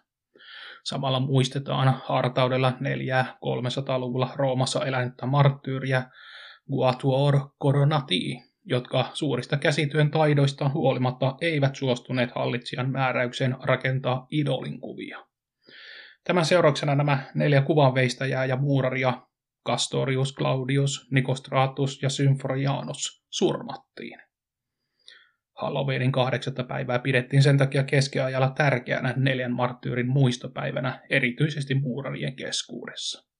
Samalla 0.84 1.20
muistetaan 1.20 2.00
hartaudella 2.04 2.70
400-300-luvulla 2.70 4.32
Roomassa 4.36 4.86
elänyttä 4.86 5.26
marttyyriä 5.26 6.10
Guatuor 6.70 7.40
Coronati, 7.62 8.42
jotka 8.64 9.10
suurista 9.14 9.56
käsityön 9.56 10.10
taidoistaan 10.10 10.72
huolimatta 10.72 11.34
eivät 11.40 11.76
suostuneet 11.76 12.30
hallitsijan 12.34 12.90
määräykseen 12.90 13.56
rakentaa 13.62 14.26
idolin 14.30 14.80
kuvia. 14.80 15.26
Tämän 16.24 16.44
seurauksena 16.44 16.94
nämä 16.94 17.30
neljä 17.34 17.62
kuvanveistäjää 17.62 18.44
ja 18.44 18.56
muuraria 18.56 19.22
Castorius, 19.66 20.34
Claudius, 20.34 21.08
Nikostratus 21.10 22.02
ja 22.02 22.08
Symforianus 22.08 23.24
surmattiin. 23.30 24.18
Halloweenin 25.54 26.12
kahdeksatta 26.12 26.64
päivää 26.64 26.98
pidettiin 26.98 27.42
sen 27.42 27.58
takia 27.58 27.84
keskiajalla 27.84 28.50
tärkeänä 28.50 29.14
neljän 29.16 29.52
marttyyrin 29.52 30.08
muistopäivänä, 30.08 31.02
erityisesti 31.10 31.74
muurarien 31.74 32.36
keskuudessa. 32.36 33.35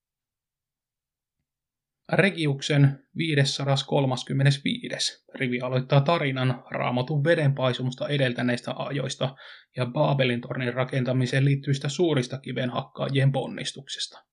Regiuksen 2.12 2.98
535. 3.16 5.24
rivi 5.34 5.60
aloittaa 5.60 6.00
tarinan 6.00 6.64
raamatun 6.70 7.24
vedenpaisumusta 7.24 8.08
edeltäneistä 8.08 8.74
ajoista 8.76 9.36
ja 9.76 9.86
Baabelin 9.86 10.40
tornin 10.40 10.74
rakentamiseen 10.74 11.44
liittyvistä 11.44 11.88
suurista 11.88 12.38
kivenhakkaajien 12.38 13.32
ponnistuksista. 13.32 14.24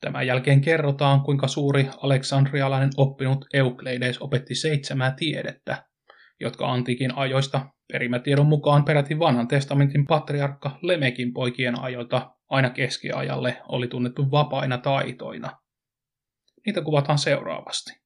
Tämän 0.00 0.26
jälkeen 0.26 0.60
kerrotaan, 0.60 1.20
kuinka 1.20 1.48
suuri 1.48 1.88
aleksandrialainen 1.96 2.90
oppinut 2.96 3.44
Eukleides 3.54 4.18
opetti 4.18 4.54
seitsemää 4.54 5.14
tiedettä, 5.18 5.84
jotka 6.40 6.72
antiikin 6.72 7.18
ajoista 7.18 7.66
perimätiedon 7.92 8.46
mukaan 8.46 8.84
peräti 8.84 9.18
vanhan 9.18 9.48
testamentin 9.48 10.06
patriarkka 10.06 10.78
Lemekin 10.82 11.32
poikien 11.32 11.80
ajoilta 11.80 12.30
aina 12.50 12.70
keskiajalle 12.70 13.56
oli 13.68 13.88
tunnettu 13.88 14.30
vapaina 14.30 14.78
taitoina. 14.78 15.61
Niitä 16.66 16.82
kuvataan 16.82 17.18
seuraavasti. 17.18 18.02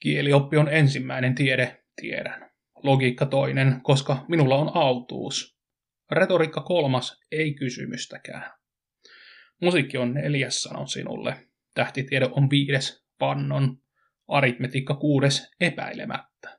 Kielioppi 0.00 0.56
on 0.56 0.68
ensimmäinen 0.68 1.34
tiede, 1.34 1.84
tiedän. 2.00 2.50
Logiikka 2.82 3.26
toinen, 3.26 3.80
koska 3.82 4.24
minulla 4.28 4.56
on 4.56 4.70
autuus. 4.74 5.58
Retoriikka 6.10 6.60
kolmas, 6.60 7.20
ei 7.32 7.54
kysymystäkään. 7.54 8.52
Musiikki 9.62 9.98
on 9.98 10.14
neljäs, 10.14 10.62
sanon 10.62 10.88
sinulle. 10.88 11.48
Tähtitiede 11.74 12.28
on 12.32 12.50
viides, 12.50 13.04
pannon. 13.18 13.76
Aritmetiikka 14.28 14.94
kuudes, 14.94 15.50
epäilemättä. 15.60 16.58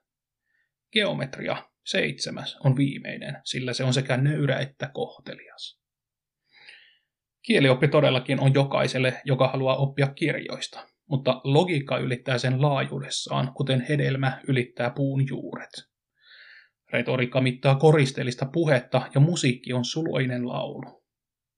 Geometria, 0.93 1.69
seitsemäs, 1.85 2.57
on 2.63 2.77
viimeinen, 2.77 3.41
sillä 3.43 3.73
se 3.73 3.83
on 3.83 3.93
sekä 3.93 4.17
nöyrä 4.17 4.59
että 4.59 4.89
kohtelias. 4.93 5.80
Kielioppi 7.41 7.87
todellakin 7.87 8.39
on 8.39 8.53
jokaiselle, 8.53 9.21
joka 9.25 9.47
haluaa 9.47 9.75
oppia 9.75 10.07
kirjoista, 10.07 10.87
mutta 11.09 11.41
logiikka 11.43 11.97
ylittää 11.97 12.37
sen 12.37 12.61
laajuudessaan, 12.61 13.53
kuten 13.53 13.85
hedelmä 13.89 14.41
ylittää 14.47 14.89
puun 14.89 15.27
juuret. 15.27 15.91
Retoriikka 16.93 17.41
mittaa 17.41 17.75
koristeellista 17.75 18.45
puhetta 18.45 19.09
ja 19.15 19.21
musiikki 19.21 19.73
on 19.73 19.85
suloinen 19.85 20.47
laulu. 20.47 21.03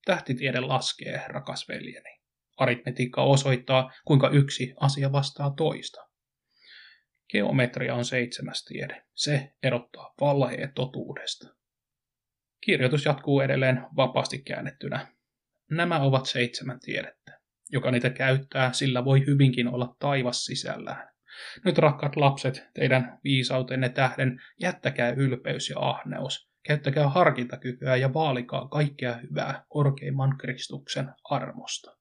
Tähtitiede 0.05 0.59
laskee, 0.59 1.21
rakas 1.27 1.67
veljeni. 1.67 2.19
Aritmetiikka 2.57 3.23
osoittaa, 3.23 3.91
kuinka 4.05 4.29
yksi 4.29 4.73
asia 4.79 5.11
vastaa 5.11 5.53
toista. 5.57 6.07
Geometria 7.31 7.95
on 7.95 8.05
seitsemäs 8.05 8.65
tiede. 8.65 9.03
Se 9.13 9.53
erottaa 9.63 10.13
valheet 10.21 10.73
totuudesta. 10.75 11.47
Kirjoitus 12.61 13.05
jatkuu 13.05 13.41
edelleen 13.41 13.85
vapaasti 13.95 14.37
käännettynä. 14.37 15.13
Nämä 15.75 15.99
ovat 15.99 16.25
seitsemän 16.25 16.79
tiedettä. 16.79 17.39
Joka 17.71 17.91
niitä 17.91 18.09
käyttää, 18.09 18.73
sillä 18.73 19.05
voi 19.05 19.25
hyvinkin 19.25 19.67
olla 19.67 19.95
taivas 19.99 20.45
sisällään. 20.45 21.09
Nyt 21.65 21.77
rakkaat 21.77 22.15
lapset, 22.15 22.67
teidän 22.73 23.19
viisautenne 23.23 23.89
tähden 23.89 24.41
jättäkää 24.59 25.09
ylpeys 25.09 25.69
ja 25.69 25.79
ahneus, 25.79 26.53
Käyttäkää 26.67 27.09
harkintakykyä 27.09 27.95
ja 27.95 28.13
vaalikaa 28.13 28.67
kaikkea 28.67 29.17
hyvää 29.17 29.65
korkeimman 29.69 30.37
Kristuksen 30.37 31.09
armosta. 31.23 31.97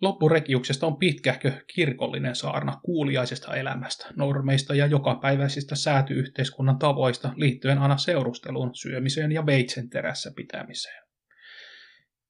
Loppurekiuksesta 0.00 0.86
on 0.86 0.96
pitkähkö 0.96 1.52
kirkollinen 1.74 2.36
saarna 2.36 2.80
kuuliaisesta 2.84 3.56
elämästä, 3.56 4.06
normeista 4.16 4.74
ja 4.74 4.86
jokapäiväisistä 4.86 5.76
säätyyhteiskunnan 5.76 6.78
tavoista 6.78 7.32
liittyen 7.36 7.78
aina 7.78 7.96
seurusteluun, 7.96 8.74
syömiseen 8.74 9.32
ja 9.32 9.46
veitsen 9.46 9.90
terässä 9.90 10.32
pitämiseen. 10.36 11.07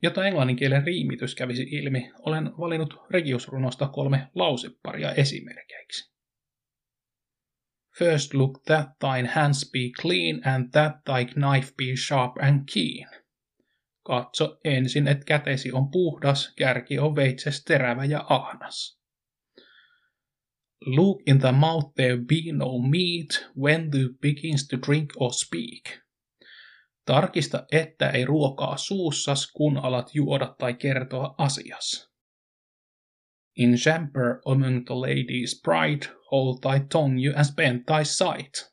Jotta 0.03 0.27
englanninkielen 0.27 0.85
riimitys 0.85 1.35
kävisi 1.35 1.63
ilmi, 1.63 2.13
olen 2.19 2.51
valinnut 2.59 2.95
regiusrunosta 3.11 3.89
kolme 3.89 4.29
lauseparia 4.35 5.13
esimerkkeiksi. 5.13 6.13
First 7.99 8.35
look 8.35 8.63
that 8.67 8.89
thine 8.99 9.29
hands 9.29 9.71
be 9.71 9.79
clean 10.03 10.41
and 10.45 10.71
that 10.71 10.93
thy 11.05 11.25
knife 11.25 11.73
be 11.77 11.97
sharp 11.97 12.33
and 12.43 12.63
keen. 12.73 13.09
Katso 14.07 14.59
ensin, 14.65 15.09
että 15.09 15.25
kätesi 15.25 15.73
on 15.73 15.91
puhdas, 15.91 16.55
kärki 16.57 16.99
on 16.99 17.17
veitses 17.17 17.65
terävä 17.65 18.05
ja 18.05 18.25
ahnas. 18.29 18.99
Look 20.87 21.23
in 21.27 21.39
the 21.39 21.53
mouth 21.53 21.95
there 21.95 22.17
be 22.17 22.53
no 22.53 22.79
meat 22.79 23.51
when 23.57 23.91
thou 23.91 24.09
begins 24.23 24.69
to 24.69 24.77
drink 24.87 25.11
or 25.17 25.33
speak. 25.33 26.08
Tarkista, 27.09 27.67
että 27.73 28.11
ei 28.11 28.25
ruokaa 28.25 28.77
suussas, 28.77 29.53
kun 29.53 29.77
alat 29.77 30.11
juoda 30.15 30.55
tai 30.59 30.75
kertoa 30.75 31.35
asias. 31.39 32.11
In 33.57 33.75
chamber 33.75 34.41
among 34.47 34.85
the 34.85 34.95
ladies 34.95 35.63
bright, 35.63 36.11
hold 36.31 36.59
thy 36.63 36.87
tongue 36.93 37.27
you 37.27 37.35
and 37.37 37.45
spend 37.45 37.85
thy 37.85 38.05
sight. 38.05 38.73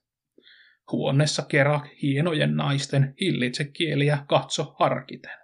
Huoneessa 0.91 1.45
kera 1.49 1.81
hienojen 2.01 2.55
naisten, 2.55 3.13
hillitse 3.21 3.63
kieliä, 3.63 4.25
katso 4.27 4.75
harkiten. 4.79 5.37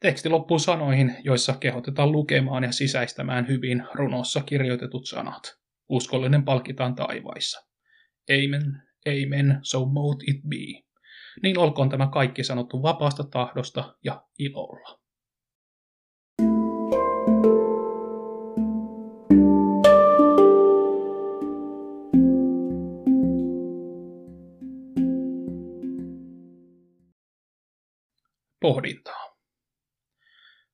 Teksti 0.00 0.28
loppuu 0.28 0.58
sanoihin, 0.58 1.16
joissa 1.24 1.56
kehotetaan 1.60 2.12
lukemaan 2.12 2.64
ja 2.64 2.72
sisäistämään 2.72 3.48
hyvin 3.48 3.84
runossa 3.94 4.40
kirjoitetut 4.40 5.06
sanat. 5.06 5.42
Uskollinen 5.88 6.44
palkitaan 6.44 6.94
taivaissa. 6.94 7.68
Amen, 8.30 8.91
amen, 9.08 9.58
so 9.62 9.84
mote 9.84 10.24
it 10.26 10.42
be. 10.48 10.82
Niin 11.42 11.58
olkoon 11.58 11.88
tämä 11.88 12.06
kaikki 12.06 12.44
sanottu 12.44 12.82
vapaasta 12.82 13.24
tahdosta 13.24 13.96
ja 14.04 14.22
ilolla. 14.38 15.01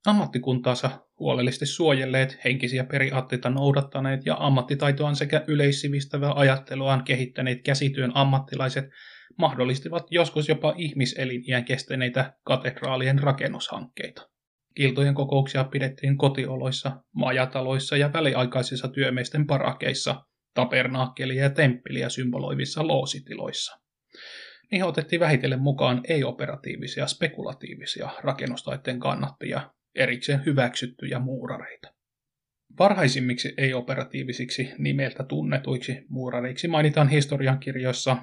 Ammattikuntaansa 0.06 0.90
huolellisesti 1.18 1.66
suojelleet, 1.66 2.38
henkisiä 2.44 2.84
periaatteita 2.84 3.50
noudattaneet 3.50 4.26
ja 4.26 4.36
ammattitaitoaan 4.38 5.16
sekä 5.16 5.44
yleissivistävää 5.46 6.32
ajatteluaan 6.32 7.04
kehittäneet 7.04 7.62
käsityön 7.62 8.12
ammattilaiset 8.14 8.84
mahdollistivat 9.38 10.06
joskus 10.10 10.48
jopa 10.48 10.74
ihmiseliniän 10.76 11.64
kestäneitä 11.64 12.32
katedraalien 12.44 13.18
rakennushankkeita. 13.18 14.28
Kiltojen 14.74 15.14
kokouksia 15.14 15.64
pidettiin 15.64 16.18
kotioloissa, 16.18 17.02
majataloissa 17.14 17.96
ja 17.96 18.12
väliaikaisissa 18.12 18.88
työmiesten 18.88 19.46
parakeissa, 19.46 20.24
tapernaakkelia 20.54 21.42
ja 21.42 21.50
temppeliä 21.50 22.08
symboloivissa 22.08 22.86
loositiloissa. 22.86 23.78
Niihin 24.70 24.86
otettiin 24.86 25.20
vähitellen 25.20 25.60
mukaan 25.60 26.00
ei-operatiivisia 26.08 27.06
spekulatiivisia 27.06 28.08
rakennustaiteen 28.22 29.00
kannattajia, 29.00 29.70
erikseen 29.98 30.44
hyväksyttyjä 30.46 31.18
muurareita. 31.18 31.94
Varhaisimmiksi 32.78 33.54
ei-operatiivisiksi 33.56 34.70
nimeltä 34.78 35.24
tunnetuiksi 35.24 36.04
muurareiksi 36.08 36.68
mainitaan 36.68 37.08
historiankirjoissa 37.08 38.16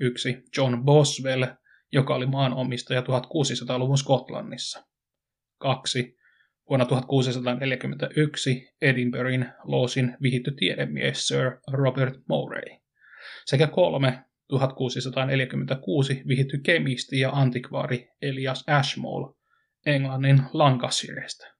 yksi 0.00 0.42
John 0.56 0.84
Boswell, 0.84 1.44
joka 1.92 2.14
oli 2.14 2.26
maanomistaja 2.26 3.00
1600-luvun 3.00 3.98
Skotlannissa. 3.98 4.84
Kaksi 5.58 6.16
Vuonna 6.68 6.86
1641 6.86 8.72
Edinburghin 8.82 9.46
loosin 9.64 10.16
vihitty 10.22 10.50
tiedemies 10.50 11.28
Sir 11.28 11.58
Robert 11.72 12.14
Murray. 12.28 12.78
Sekä 13.46 13.66
kolme 13.66 14.24
1646 14.48 16.22
vihitty 16.28 16.58
kemisti 16.58 17.20
ja 17.20 17.30
antikvaari 17.30 18.08
Elias 18.22 18.64
Ashmole, 18.66 19.34
Englannin 19.86 20.42
Lancashirestä. 20.52 21.54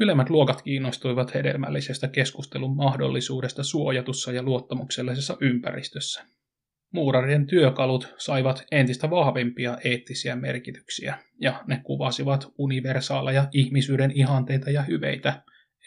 Ylemmät 0.00 0.30
luokat 0.30 0.62
kiinnostuivat 0.62 1.34
hedelmällisestä 1.34 2.08
keskustelun 2.08 2.76
mahdollisuudesta 2.76 3.64
suojatussa 3.64 4.32
ja 4.32 4.42
luottamuksellisessa 4.42 5.36
ympäristössä. 5.40 6.24
Muurarien 6.92 7.46
työkalut 7.46 8.14
saivat 8.18 8.64
entistä 8.70 9.10
vahvempia 9.10 9.78
eettisiä 9.84 10.36
merkityksiä, 10.36 11.18
ja 11.40 11.64
ne 11.66 11.80
kuvasivat 11.84 12.48
universaaleja 12.58 13.48
ihmisyyden 13.52 14.10
ihanteita 14.10 14.70
ja 14.70 14.82
hyveitä, 14.82 15.42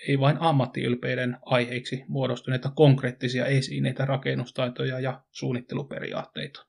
ei 0.07 0.19
vain 0.19 0.37
ammattiylpeiden 0.39 1.37
aiheiksi 1.41 2.03
muodostuneita 2.07 2.71
konkreettisia 2.75 3.45
esineitä 3.45 4.05
rakennustaitoja 4.05 4.99
ja 4.99 5.21
suunnitteluperiaatteita. 5.31 6.68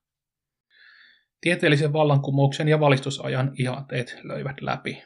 Tieteellisen 1.40 1.92
vallankumouksen 1.92 2.68
ja 2.68 2.80
valistusajan 2.80 3.52
ihanteet 3.58 4.18
löivät 4.22 4.60
läpi. 4.60 5.02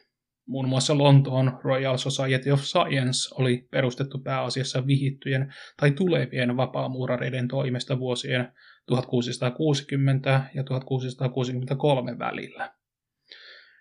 Muun 0.46 0.68
muassa 0.68 0.98
Lontoon 0.98 1.60
Royal 1.64 1.96
Society 1.96 2.50
of 2.50 2.60
Science 2.60 3.34
oli 3.34 3.68
perustettu 3.70 4.18
pääasiassa 4.18 4.86
vihittyjen 4.86 5.54
tai 5.76 5.90
tulevien 5.90 6.56
vapaamuurareiden 6.56 7.48
toimesta 7.48 7.98
vuosien 7.98 8.52
1660 8.86 10.44
ja 10.54 10.64
1663 10.64 12.18
välillä. 12.18 12.74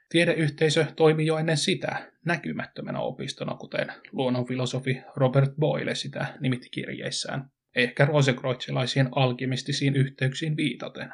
Tiedeyhteisö 0.09 0.85
toimi 0.95 1.25
jo 1.25 1.37
ennen 1.37 1.57
sitä 1.57 2.11
näkymättömänä 2.25 2.99
opistona, 2.99 3.55
kuten 3.55 3.93
luonnonfilosofi 4.11 5.01
Robert 5.15 5.55
Boyle 5.59 5.95
sitä 5.95 6.37
nimitti 6.39 6.69
kirjeissään, 6.69 7.49
ehkä 7.75 8.05
rosekroitsilaisiin 8.05 9.09
alkimistisiin 9.15 9.95
yhteyksiin 9.95 10.57
viitaten. 10.57 11.13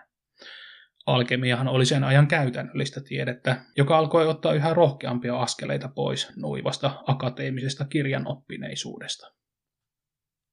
Alkemiahan 1.09 1.67
oli 1.67 1.85
sen 1.85 2.03
ajan 2.03 2.27
käytännöllistä 2.27 3.01
tiedettä, 3.01 3.61
joka 3.77 3.97
alkoi 3.97 4.27
ottaa 4.27 4.53
yhä 4.53 4.73
rohkeampia 4.73 5.39
askeleita 5.39 5.89
pois 5.95 6.31
nuivasta 6.35 6.91
akateemisesta 7.07 7.85
kirjanoppineisuudesta. 7.85 9.27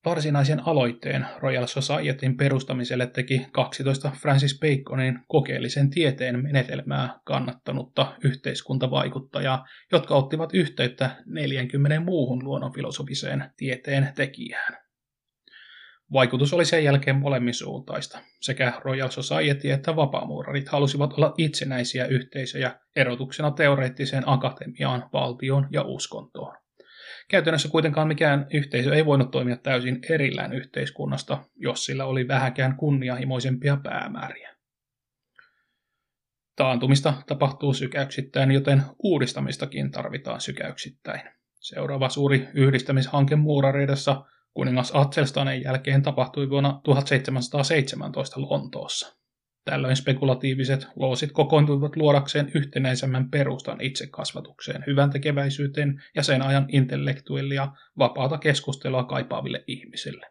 Varsinaisen 0.04 0.66
aloitteen 0.66 1.26
Royal 1.38 1.66
Societyn 1.66 2.36
perustamiselle 2.36 3.06
teki 3.06 3.46
12 3.52 4.10
Francis 4.10 4.60
Baconin 4.60 5.18
kokeellisen 5.28 5.90
tieteen 5.90 6.42
menetelmää 6.42 7.20
kannattanutta 7.24 8.16
yhteiskuntavaikuttajaa, 8.24 9.66
jotka 9.92 10.14
ottivat 10.14 10.54
yhteyttä 10.54 11.10
40 11.26 12.00
muuhun 12.00 12.44
luonnonfilosofiseen 12.44 13.50
tieteen 13.56 14.12
tekijään. 14.14 14.85
Vaikutus 16.12 16.52
oli 16.52 16.64
sen 16.64 16.84
jälkeen 16.84 17.20
suuntaista. 17.52 18.18
Sekä 18.40 18.72
Royal 18.84 19.08
Society 19.08 19.70
että 19.70 19.96
vapaamuurarit 19.96 20.68
halusivat 20.68 21.12
olla 21.12 21.34
itsenäisiä 21.38 22.06
yhteisöjä 22.06 22.80
erotuksena 22.96 23.50
teoreettiseen 23.50 24.22
akatemiaan, 24.26 25.08
valtioon 25.12 25.68
ja 25.70 25.82
uskontoon. 25.82 26.56
Käytännössä 27.28 27.68
kuitenkaan 27.68 28.08
mikään 28.08 28.46
yhteisö 28.54 28.94
ei 28.94 29.06
voinut 29.06 29.30
toimia 29.30 29.56
täysin 29.56 29.98
erillään 30.10 30.52
yhteiskunnasta, 30.52 31.44
jos 31.56 31.84
sillä 31.84 32.04
oli 32.04 32.28
vähäkään 32.28 32.76
kunnianhimoisempia 32.76 33.76
päämääriä. 33.82 34.56
Taantumista 36.56 37.14
tapahtuu 37.26 37.74
sykäyksittäin, 37.74 38.50
joten 38.50 38.82
uudistamistakin 38.98 39.90
tarvitaan 39.90 40.40
sykäyksittäin. 40.40 41.20
Seuraava 41.60 42.08
suuri 42.08 42.48
yhdistämishanke 42.54 43.36
muurareidassa 43.36 44.24
kuningas 44.56 44.92
Atselstanen 44.94 45.62
jälkeen 45.62 46.02
tapahtui 46.02 46.50
vuonna 46.50 46.80
1717 46.84 48.40
Lontoossa. 48.40 49.16
Tällöin 49.64 49.96
spekulatiiviset 49.96 50.86
loosit 50.96 51.32
kokoontuivat 51.32 51.96
luodakseen 51.96 52.50
yhtenäisemmän 52.54 53.30
perustan 53.30 53.80
itsekasvatukseen, 53.80 54.84
hyvän 54.86 55.10
tekeväisyyteen 55.10 56.02
ja 56.14 56.22
sen 56.22 56.42
ajan 56.42 56.66
intellektuellia 56.68 57.68
vapaata 57.98 58.38
keskustelua 58.38 59.04
kaipaaville 59.04 59.64
ihmisille. 59.66 60.26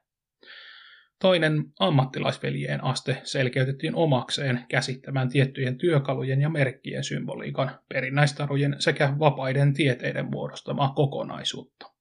Toinen 1.21 1.63
ammattilaisveljeen 1.79 2.83
aste 2.83 3.21
selkeytettiin 3.23 3.95
omakseen 3.95 4.65
käsittämään 4.69 5.29
tiettyjen 5.29 5.77
työkalujen 5.77 6.41
ja 6.41 6.49
merkkien 6.49 7.03
symboliikan, 7.03 7.79
perinnäistarujen 7.89 8.75
sekä 8.79 9.13
vapaiden 9.19 9.73
tieteiden 9.73 10.25
muodostamaa 10.31 10.93
kokonaisuutta. 10.93 11.94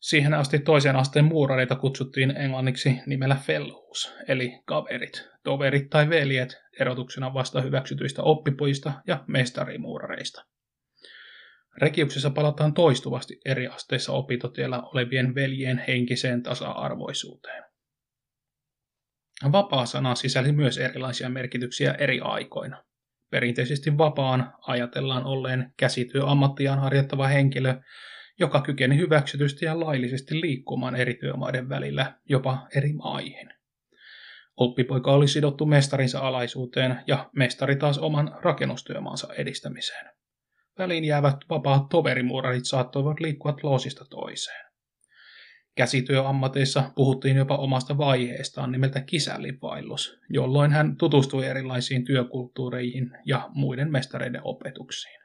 Siihen 0.00 0.34
asti 0.34 0.58
toisen 0.58 0.96
asteen 0.96 1.24
muurareita 1.24 1.76
kutsuttiin 1.76 2.36
englanniksi 2.36 3.00
nimellä 3.06 3.36
fellows, 3.36 4.14
eli 4.28 4.62
kaverit, 4.64 5.28
toverit 5.44 5.90
tai 5.90 6.08
veljet, 6.08 6.56
erotuksena 6.80 7.34
vasta 7.34 7.60
hyväksytyistä 7.60 8.22
oppipojista 8.22 8.92
ja 9.06 9.24
mestarimuurareista. 9.26 10.44
Rekiuksessa 11.76 12.30
palataan 12.30 12.74
toistuvasti 12.74 13.40
eri 13.44 13.66
asteissa 13.66 14.12
opintotiellä 14.12 14.82
olevien 14.82 15.34
veljien 15.34 15.84
henkiseen 15.88 16.42
tasa-arvoisuuteen. 16.42 17.64
Vapaa-sana 19.52 20.14
sisälsi 20.14 20.52
myös 20.52 20.78
erilaisia 20.78 21.28
merkityksiä 21.28 21.92
eri 21.92 22.20
aikoina. 22.20 22.84
Perinteisesti 23.30 23.98
vapaan 23.98 24.52
ajatellaan 24.60 25.24
olleen 25.24 25.72
käsityöammattiaan 25.76 26.78
harjoittava 26.78 27.26
henkilö, 27.26 27.74
joka 28.38 28.62
kykeni 28.62 28.96
hyväksytysti 28.96 29.64
ja 29.64 29.80
laillisesti 29.80 30.40
liikkumaan 30.40 30.96
eri 30.96 31.14
työmaiden 31.14 31.68
välillä, 31.68 32.14
jopa 32.28 32.66
eri 32.76 32.92
maihin. 32.92 33.48
Oppipoika 34.56 35.12
oli 35.12 35.28
sidottu 35.28 35.66
mestarinsa 35.66 36.20
alaisuuteen 36.20 37.00
ja 37.06 37.30
mestari 37.36 37.76
taas 37.76 37.98
oman 37.98 38.38
rakennustyömaansa 38.42 39.34
edistämiseen. 39.34 40.06
Väliin 40.78 41.04
jäävät 41.04 41.36
vapaat 41.50 41.88
toverimuurarit 41.88 42.64
saattoivat 42.64 43.20
liikkua 43.20 43.56
loosista 43.62 44.04
toiseen. 44.10 44.68
Käsityöammateissa 45.76 46.90
puhuttiin 46.94 47.36
jopa 47.36 47.56
omasta 47.56 47.98
vaiheestaan 47.98 48.72
nimeltä 48.72 49.00
kisällivaillus, 49.00 50.18
jolloin 50.30 50.70
hän 50.70 50.96
tutustui 50.96 51.46
erilaisiin 51.46 52.04
työkulttuureihin 52.04 53.10
ja 53.26 53.48
muiden 53.54 53.92
mestareiden 53.92 54.40
opetuksiin. 54.44 55.17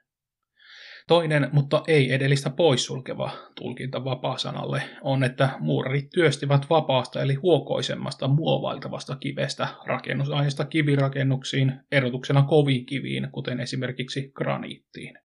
Toinen, 1.07 1.49
mutta 1.51 1.83
ei 1.87 2.13
edellistä 2.13 2.49
poissulkeva 2.49 3.31
tulkinta 3.55 4.03
vapaa-sanalle 4.03 4.83
on, 5.01 5.23
että 5.23 5.49
muurarit 5.59 6.09
työstivät 6.13 6.69
vapaasta 6.69 7.21
eli 7.21 7.33
huokoisemmasta 7.33 8.27
muovailtavasta 8.27 9.15
kivestä 9.15 9.67
rakennusaineesta 9.85 10.65
kivirakennuksiin, 10.65 11.79
erotuksena 11.91 12.43
koviin 12.43 12.85
kiviin, 12.85 13.27
kuten 13.31 13.59
esimerkiksi 13.59 14.31
graniittiin. 14.35 15.19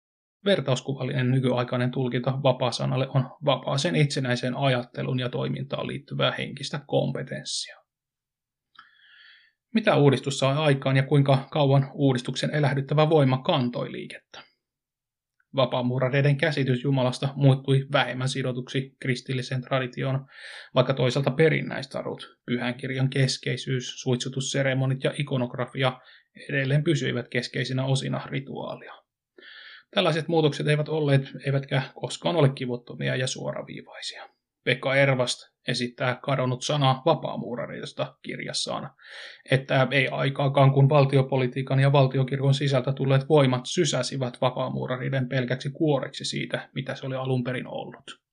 Vertauskuvallinen 0.44 1.30
nykyaikainen 1.30 1.90
tulkinta 1.90 2.42
vapaa-sanalle 2.42 3.08
on 3.08 3.30
vapaaseen 3.44 3.96
itsenäiseen 3.96 4.56
ajattelun 4.56 5.18
ja 5.18 5.28
toimintaan 5.28 5.86
liittyvää 5.86 6.34
henkistä 6.38 6.80
kompetenssia. 6.86 7.76
Mitä 9.74 9.96
uudistus 9.96 10.38
sai 10.38 10.56
aikaan 10.56 10.96
ja 10.96 11.02
kuinka 11.02 11.48
kauan 11.50 11.90
uudistuksen 11.94 12.50
elähdyttävä 12.54 13.10
voima 13.10 13.38
kantoi 13.38 13.92
liikettä? 13.92 14.45
Vapaamuurareiden 15.56 16.36
käsitys 16.36 16.84
Jumalasta 16.84 17.28
muuttui 17.36 17.86
vähemmän 17.92 18.28
sidotuksi 18.28 18.96
kristilliseen 19.00 19.62
traditioon, 19.62 20.26
vaikka 20.74 20.94
toisaalta 20.94 21.30
perinnäistarut, 21.30 22.36
pyhän 22.46 22.74
kirjan 22.74 23.10
keskeisyys, 23.10 24.00
suitsutusseremonit 24.00 25.04
ja 25.04 25.12
ikonografia 25.18 26.00
edelleen 26.48 26.84
pysyivät 26.84 27.28
keskeisinä 27.28 27.84
osina 27.84 28.22
rituaalia. 28.26 28.94
Tällaiset 29.90 30.28
muutokset 30.28 30.68
eivät 30.68 30.88
olleet 30.88 31.30
eivätkä 31.46 31.82
koskaan 31.94 32.36
ole 32.36 32.48
kivuttomia 32.48 33.16
ja 33.16 33.26
suoraviivaisia. 33.26 34.28
Pekka 34.64 34.94
Ervast 34.94 35.55
esittää 35.68 36.18
kadonnut 36.22 36.62
sana 36.62 37.02
vapaamuurareista 37.06 38.16
kirjassaan, 38.22 38.90
että 39.50 39.88
ei 39.90 40.08
aikaakaan 40.08 40.72
kun 40.72 40.88
valtiopolitiikan 40.88 41.80
ja 41.80 41.92
valtiokirkon 41.92 42.54
sisältä 42.54 42.92
tulleet 42.92 43.28
voimat 43.28 43.62
sysäsivät 43.64 44.40
vapaamuurareiden 44.40 45.28
pelkäksi 45.28 45.70
kuoreksi 45.70 46.24
siitä, 46.24 46.68
mitä 46.74 46.94
se 46.94 47.06
oli 47.06 47.16
alun 47.16 47.44
perin 47.44 47.66
ollut. 47.66 48.26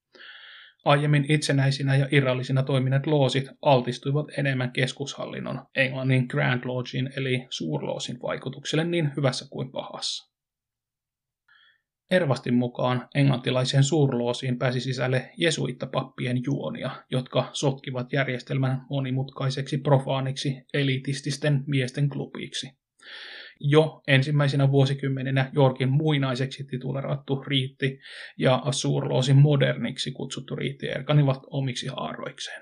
Aiemmin 0.86 1.26
itsenäisinä 1.30 1.96
ja 1.96 2.08
irrallisina 2.12 2.64
toimineet 2.64 3.08
loosit 3.08 3.50
altistuivat 3.62 4.26
enemmän 4.38 4.72
keskushallinnon, 4.72 5.66
englannin 5.76 6.26
Grand 6.30 6.62
Lodgein 6.66 7.10
eli 7.16 7.48
suurloosin 7.50 8.22
vaikutukselle 8.22 8.84
niin 8.84 9.12
hyvässä 9.18 9.46
kuin 9.50 9.72
pahassa. 9.72 10.33
Ervastin 12.14 12.54
mukaan 12.54 13.10
englantilaiseen 13.16 13.84
suurloosiin 13.84 14.60
pääsi 14.60 14.80
sisälle 14.80 15.32
jesuittapappien 15.38 16.42
juonia, 16.46 16.92
jotka 17.12 17.50
sotkivat 17.54 18.14
järjestelmän 18.14 18.82
monimutkaiseksi 18.90 19.78
profaaniksi 19.78 20.66
elitististen 20.74 21.64
miesten 21.68 22.10
klubiksi. 22.10 22.70
Jo 23.60 24.02
ensimmäisenä 24.08 24.72
vuosikymmeninä 24.72 25.50
Jorkin 25.54 25.90
muinaiseksi 25.90 26.64
titulerattu 26.64 27.44
riitti 27.48 28.00
ja 28.38 28.64
suurloosin 28.72 29.38
moderniksi 29.38 30.12
kutsuttu 30.12 30.56
riitti 30.56 30.90
erkanivat 30.90 31.40
omiksi 31.48 31.88
haaroikseen. 31.88 32.62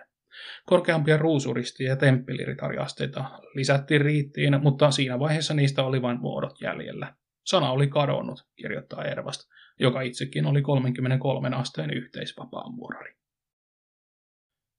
Korkeampia 0.65 1.17
ruusuristi- 1.17 1.83
ja 1.83 1.95
temppeliritariasteita 1.95 3.39
lisättiin 3.55 4.01
riittiin, 4.01 4.61
mutta 4.61 4.91
siinä 4.91 5.19
vaiheessa 5.19 5.53
niistä 5.53 5.83
oli 5.83 6.01
vain 6.01 6.19
muodot 6.19 6.61
jäljellä. 6.61 7.20
Sana 7.51 7.71
oli 7.71 7.87
kadonnut, 7.87 8.47
kirjoittaa 8.55 9.05
Ervast, 9.05 9.41
joka 9.79 10.01
itsekin 10.01 10.45
oli 10.45 10.61
33 10.61 11.49
asteen 11.55 11.89
yhteisvapaamuurari. 11.93 13.13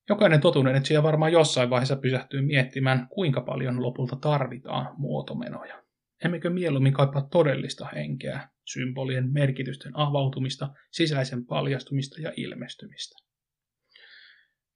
Jokainen 0.09 0.41
totuuden 0.41 0.77
etsijä 0.77 1.03
varmaan 1.03 1.33
jossain 1.33 1.71
vaiheessa 1.71 1.97
pysähtyy 1.97 2.43
miettimään, 2.43 3.09
kuinka 3.09 3.41
paljon 3.41 3.83
lopulta 3.83 4.17
tarvitaan 4.17 4.95
muotomenoja. 4.97 5.83
Emmekö 6.25 6.51
mieluummin 6.51 6.93
kaipaa 6.93 7.29
todellista 7.31 7.87
henkeä, 7.95 8.49
symbolien 8.65 9.33
merkitysten 9.33 9.93
avautumista, 9.97 10.69
sisäisen 10.91 11.47
paljastumista 11.47 12.21
ja 12.21 12.33
ilmestymistä. 12.37 13.32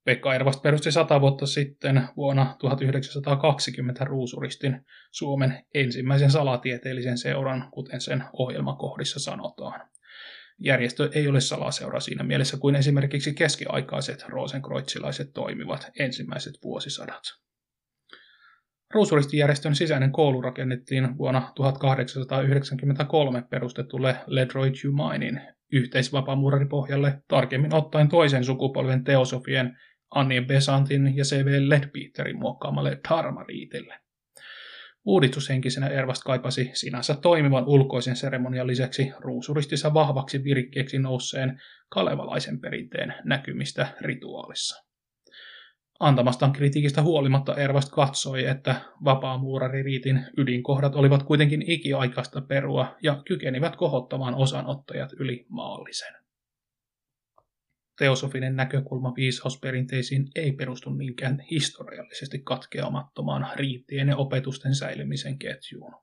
Pekka 0.07 0.35
Ervast 0.35 0.62
perusti 0.62 0.92
sata 0.92 1.21
vuotta 1.21 1.47
sitten 1.47 2.09
vuonna 2.16 2.57
1920 2.59 4.05
Ruusuristin 4.05 4.81
Suomen 5.11 5.64
ensimmäisen 5.75 6.31
salatieteellisen 6.31 7.19
seuran, 7.19 7.69
kuten 7.71 8.01
sen 8.01 8.25
ohjelmakohdissa 8.33 9.21
sanotaan. 9.21 9.88
Järjestö 10.59 11.11
ei 11.14 11.29
ole 11.29 11.40
salaseura 11.40 12.01
siinä 12.01 12.25
mielessä 12.25 12.57
kuin 12.57 12.75
esimerkiksi 12.75 13.35
keskiaikaiset 13.35 14.25
rosenkreutzilaiset 14.29 15.33
toimivat 15.35 15.90
ensimmäiset 15.99 16.55
vuosisadat. 16.64 17.23
Ruusuristijärjestön 18.95 19.75
sisäinen 19.75 20.12
koulu 20.12 20.42
rakennettiin 20.42 21.19
vuonna 21.19 21.53
1893 21.55 23.42
perustetulle 23.51 24.16
Ledroy 24.27 24.73
Humainin 24.87 25.40
yhteisvapaamuuraripohjalle, 25.73 27.23
tarkemmin 27.29 27.75
ottaen 27.75 28.09
toisen 28.09 28.45
sukupolven 28.45 29.05
teosofien 29.05 29.79
Annien 30.11 30.47
Besantin 30.47 31.16
ja 31.16 31.25
C.V. 31.25 31.47
Ledbeaterin 31.69 32.38
muokkaamalle 32.38 33.01
Dharma-riitille. 33.09 33.95
Uudistushenkisenä 35.05 35.88
Ervast 35.88 36.23
kaipasi 36.25 36.71
sinänsä 36.75 37.14
toimivan 37.14 37.64
ulkoisen 37.66 38.16
seremonian 38.16 38.66
lisäksi 38.66 39.12
ruusuristissa 39.21 39.95
vahvaksi 39.95 40.45
virikkeeksi 40.45 40.99
nousseen 40.99 41.61
kalevalaisen 41.88 42.61
perinteen 42.61 43.14
näkymistä 43.25 43.88
rituaalissa. 44.01 44.87
Antamastaan 46.01 46.53
kritiikistä 46.53 47.03
huolimatta 47.03 47.55
Ervast 47.55 47.92
katsoi, 47.92 48.45
että 48.45 48.75
vapaamuuraririitin 49.05 50.27
ydinkohdat 50.37 50.95
olivat 50.95 51.23
kuitenkin 51.23 51.71
ikiaikaista 51.71 52.40
perua 52.40 52.97
ja 53.03 53.23
kykenivät 53.29 53.77
kohottamaan 53.77 54.35
osanottajat 54.35 55.12
yli 55.12 55.47
maallisen. 55.49 56.26
Teosofinen 57.99 58.57
näkökulma 58.57 59.15
viisausperinteisiin 59.17 60.29
ei 60.35 60.53
perustu 60.53 60.91
niinkään 60.91 61.41
historiallisesti 61.51 62.39
katkeamattomaan 62.39 63.47
riittien 63.55 64.09
ja 64.09 64.17
opetusten 64.17 64.75
säilymisen 64.75 65.39
ketjuun. 65.39 65.95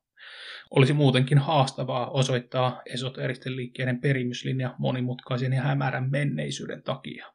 Olisi 0.72 0.94
muutenkin 0.94 1.38
haastavaa 1.38 2.10
osoittaa 2.10 2.82
esoteristen 2.86 3.56
liikkeiden 3.56 4.02
perimyslinja 4.02 4.76
monimutkaisen 4.78 5.54
ja 5.54 5.62
hämärän 5.62 6.12
menneisyyden 6.12 6.84
takia. 6.84 7.26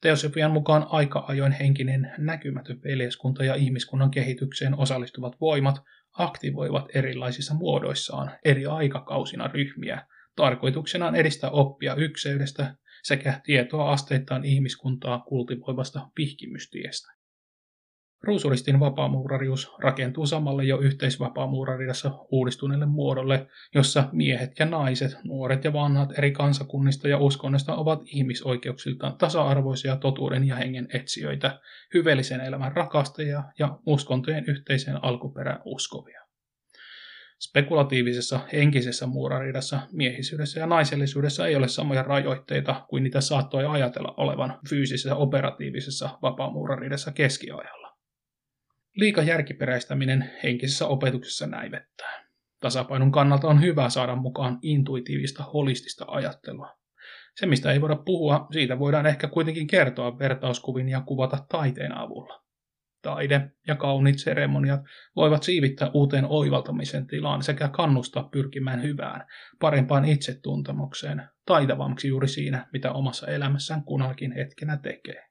Teosofian 0.00 0.50
mukaan 0.50 0.86
aika 0.88 1.24
ajoin 1.28 1.52
henkinen 1.52 2.12
näkymätön 2.18 2.80
veljeskunta 2.84 3.44
ja 3.44 3.54
ihmiskunnan 3.54 4.10
kehitykseen 4.10 4.78
osallistuvat 4.78 5.40
voimat 5.40 5.82
aktivoivat 6.12 6.84
erilaisissa 6.94 7.54
muodoissaan 7.54 8.30
eri 8.44 8.66
aikakausina 8.66 9.48
ryhmiä, 9.48 10.06
tarkoituksenaan 10.36 11.14
edistää 11.14 11.50
oppia 11.50 11.94
ykseydestä 11.94 12.74
sekä 13.02 13.40
tietoa 13.44 13.92
asteittain 13.92 14.44
ihmiskuntaa 14.44 15.18
kultivoivasta 15.18 16.08
pihkimystiestä. 16.14 17.12
Ruusuristin 18.22 18.80
vapaamuurarius 18.80 19.74
rakentuu 19.78 20.26
samalle 20.26 20.64
jo 20.64 20.78
yhteisvapaamuuraridassa 20.78 22.10
uudistuneelle 22.30 22.86
muodolle, 22.86 23.46
jossa 23.74 24.08
miehet 24.12 24.50
ja 24.58 24.66
naiset, 24.66 25.16
nuoret 25.24 25.64
ja 25.64 25.72
vanhat 25.72 26.18
eri 26.18 26.32
kansakunnista 26.32 27.08
ja 27.08 27.18
uskonnoista 27.18 27.76
ovat 27.76 28.00
ihmisoikeuksiltaan 28.04 29.18
tasa-arvoisia 29.18 29.96
totuuden 29.96 30.46
ja 30.46 30.56
hengen 30.56 30.88
etsijöitä, 30.94 31.60
hyveellisen 31.94 32.40
elämän 32.40 32.72
rakastajia 32.72 33.44
ja 33.58 33.78
uskontojen 33.86 34.44
yhteiseen 34.46 35.04
alkuperään 35.04 35.62
uskovia. 35.64 36.21
Spekulatiivisessa 37.42 38.40
henkisessä 38.52 39.06
muuraridassa 39.06 39.80
miehisyydessä 39.92 40.60
ja 40.60 40.66
naisellisuudessa 40.66 41.46
ei 41.46 41.56
ole 41.56 41.68
samoja 41.68 42.02
rajoitteita 42.02 42.86
kuin 42.88 43.02
niitä 43.02 43.20
saattoi 43.20 43.66
ajatella 43.66 44.14
olevan 44.16 44.58
fyysisessä 44.68 45.16
operatiivisessa 45.16 46.18
vapaamuuraridassa 46.22 47.12
keskiajalla. 47.12 47.96
Liika 48.96 49.22
järkiperäistäminen 49.22 50.30
henkisessä 50.42 50.86
opetuksessa 50.86 51.46
näivettää. 51.46 52.24
Tasapainon 52.60 53.12
kannalta 53.12 53.48
on 53.48 53.62
hyvä 53.62 53.88
saada 53.88 54.16
mukaan 54.16 54.58
intuitiivista, 54.62 55.42
holistista 55.42 56.04
ajattelua. 56.08 56.76
Se, 57.36 57.46
mistä 57.46 57.72
ei 57.72 57.80
voida 57.80 57.96
puhua, 57.96 58.46
siitä 58.52 58.78
voidaan 58.78 59.06
ehkä 59.06 59.28
kuitenkin 59.28 59.66
kertoa 59.66 60.18
vertauskuvin 60.18 60.88
ja 60.88 61.00
kuvata 61.00 61.46
taiteen 61.48 61.92
avulla. 61.96 62.41
Taide 63.02 63.50
ja 63.66 63.76
kauniit 63.76 64.18
seremoniat 64.18 64.80
voivat 65.16 65.42
siivittää 65.42 65.90
uuteen 65.94 66.26
oivaltamisen 66.28 67.06
tilaan 67.06 67.42
sekä 67.42 67.68
kannustaa 67.68 68.28
pyrkimään 68.32 68.82
hyvään, 68.82 69.26
parempaan 69.60 70.04
itsetuntemukseen, 70.04 71.22
taitavammaksi 71.46 72.08
juuri 72.08 72.28
siinä, 72.28 72.68
mitä 72.72 72.92
omassa 72.92 73.26
elämässään 73.26 73.84
kunakin 73.84 74.32
hetkenä 74.32 74.76
tekee. 74.76 75.28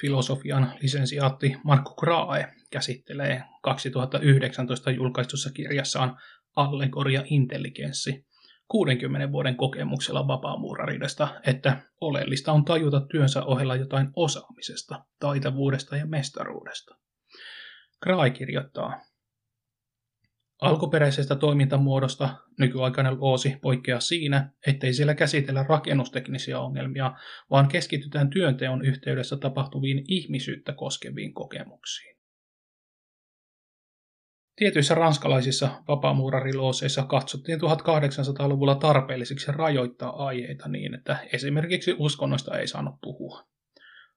Filosofian 0.00 0.72
lisensiaatti 0.82 1.56
Markku 1.64 1.94
Krae 1.94 2.52
käsittelee 2.70 3.42
2019 3.62 4.90
julkaistussa 4.90 5.50
kirjassaan 5.52 6.16
Allegoria 6.56 7.22
intelligenssi 7.24 8.26
60 8.74 9.32
vuoden 9.32 9.56
kokemuksella 9.56 10.26
vapaamuuraridesta, 10.26 11.40
että 11.46 11.76
oleellista 12.00 12.52
on 12.52 12.64
tajuta 12.64 13.00
työnsä 13.00 13.44
ohella 13.44 13.76
jotain 13.76 14.08
osaamisesta, 14.16 15.04
taitavuudesta 15.20 15.96
ja 15.96 16.06
mestaruudesta. 16.06 16.96
Krae 18.00 18.30
kirjoittaa, 18.30 19.00
Alkuperäisestä 20.60 21.36
toimintamuodosta 21.36 22.34
nykyaikainen 22.58 23.20
luosi 23.20 23.56
poikkeaa 23.62 24.00
siinä, 24.00 24.50
ettei 24.66 24.94
siellä 24.94 25.14
käsitellä 25.14 25.64
rakennusteknisiä 25.68 26.60
ongelmia, 26.60 27.12
vaan 27.50 27.68
keskitytään 27.68 28.30
työnteon 28.30 28.84
yhteydessä 28.84 29.36
tapahtuviin 29.36 30.04
ihmisyyttä 30.08 30.72
koskeviin 30.72 31.34
kokemuksiin. 31.34 32.13
Tietyissä 34.56 34.94
ranskalaisissa 34.94 35.82
vapaamuurarilooseissa 35.88 37.02
katsottiin 37.02 37.60
1800-luvulla 37.60 38.74
tarpeellisiksi 38.74 39.52
rajoittaa 39.52 40.26
aiheita 40.26 40.68
niin, 40.68 40.94
että 40.94 41.16
esimerkiksi 41.32 41.94
uskonnoista 41.98 42.58
ei 42.58 42.66
saanut 42.66 42.94
puhua. 43.02 43.46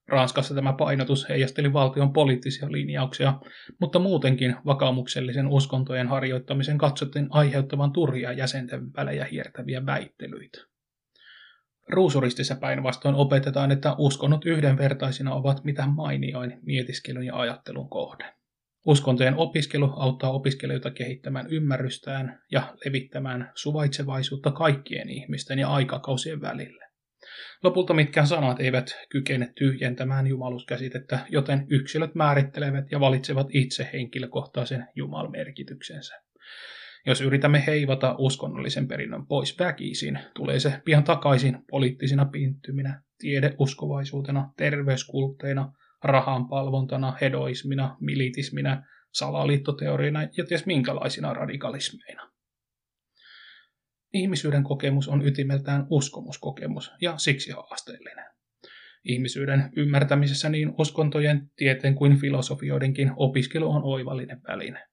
Ranskassa 0.08 0.54
tämä 0.54 0.72
painotus 0.72 1.28
heijasteli 1.28 1.72
valtion 1.72 2.12
poliittisia 2.12 2.72
linjauksia, 2.72 3.34
mutta 3.80 3.98
muutenkin 3.98 4.56
vakaumuksellisen 4.66 5.46
uskontojen 5.46 6.08
harjoittamisen 6.08 6.78
katsottiin 6.78 7.26
aiheuttavan 7.30 7.92
turhia 7.92 8.32
jäsenten 8.32 8.92
välejä 8.96 9.24
hiertäviä 9.24 9.86
väittelyitä. 9.86 10.58
Ruusuristissä 11.88 12.56
päinvastoin 12.56 13.14
opetetaan, 13.14 13.70
että 13.70 13.94
uskonnot 13.98 14.44
yhdenvertaisina 14.44 15.34
ovat 15.34 15.64
mitä 15.64 15.86
mainioin 15.86 16.58
mietiskelyn 16.62 17.26
ja 17.26 17.36
ajattelun 17.36 17.88
kohde. 17.88 18.37
Uskontojen 18.88 19.34
opiskelu 19.36 19.92
auttaa 19.96 20.30
opiskelijoita 20.30 20.90
kehittämään 20.90 21.46
ymmärrystään 21.50 22.42
ja 22.52 22.74
levittämään 22.84 23.52
suvaitsevaisuutta 23.54 24.50
kaikkien 24.50 25.10
ihmisten 25.10 25.58
ja 25.58 25.68
aikakausien 25.68 26.40
välille. 26.40 26.84
Lopulta 27.62 27.94
mitkään 27.94 28.26
sanat 28.26 28.60
eivät 28.60 28.96
kykene 29.10 29.52
tyhjentämään 29.54 30.26
jumaluskäsitettä, 30.26 31.26
joten 31.28 31.66
yksilöt 31.70 32.14
määrittelevät 32.14 32.84
ja 32.90 33.00
valitsevat 33.00 33.46
itse 33.52 33.90
henkilökohtaisen 33.92 34.86
jumalmerkityksensä. 34.96 36.14
Jos 37.06 37.20
yritämme 37.20 37.64
heivata 37.66 38.14
uskonnollisen 38.18 38.88
perinnön 38.88 39.26
pois 39.26 39.58
väkisin, 39.58 40.18
tulee 40.34 40.60
se 40.60 40.80
pian 40.84 41.04
takaisin 41.04 41.58
poliittisina 41.70 42.24
pinttyminä, 42.24 43.02
tiedeuskovaisuutena, 43.18 44.52
terveyskultteina, 44.56 45.72
rahanpalvontana, 46.04 47.16
hedoismina, 47.20 47.96
militisminä, 48.00 48.86
salaliittoteoriina 49.12 50.22
ja 50.22 50.44
ties 50.48 50.66
minkälaisina 50.66 51.34
radikalismeina. 51.34 52.30
Ihmisyyden 54.12 54.64
kokemus 54.64 55.08
on 55.08 55.26
ytimeltään 55.26 55.86
uskomuskokemus 55.90 56.92
ja 57.00 57.18
siksi 57.18 57.50
haasteellinen. 57.50 58.24
Ihmisyyden 59.04 59.70
ymmärtämisessä 59.76 60.48
niin 60.48 60.74
uskontojen, 60.78 61.50
tieteen 61.56 61.94
kuin 61.94 62.20
filosofioidenkin 62.20 63.12
opiskelu 63.16 63.70
on 63.70 63.84
oivallinen 63.84 64.40
väline. 64.48 64.86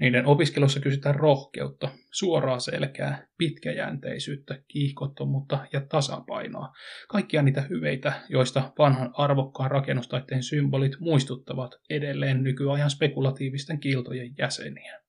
Niiden 0.00 0.26
opiskelussa 0.26 0.80
kysytään 0.80 1.14
rohkeutta, 1.14 1.88
suoraa 2.12 2.58
selkää, 2.58 3.26
pitkäjänteisyyttä, 3.38 4.62
kiihkottomuutta 4.68 5.66
ja 5.72 5.80
tasapainoa. 5.80 6.72
Kaikkia 7.08 7.42
niitä 7.42 7.60
hyveitä, 7.60 8.12
joista 8.28 8.72
vanhan 8.78 9.10
arvokkaan 9.12 9.70
rakennustaitteen 9.70 10.42
symbolit 10.42 10.92
muistuttavat 11.00 11.74
edelleen 11.90 12.42
nykyajan 12.42 12.90
spekulatiivisten 12.90 13.80
kiltojen 13.80 14.34
jäseniä. 14.38 15.00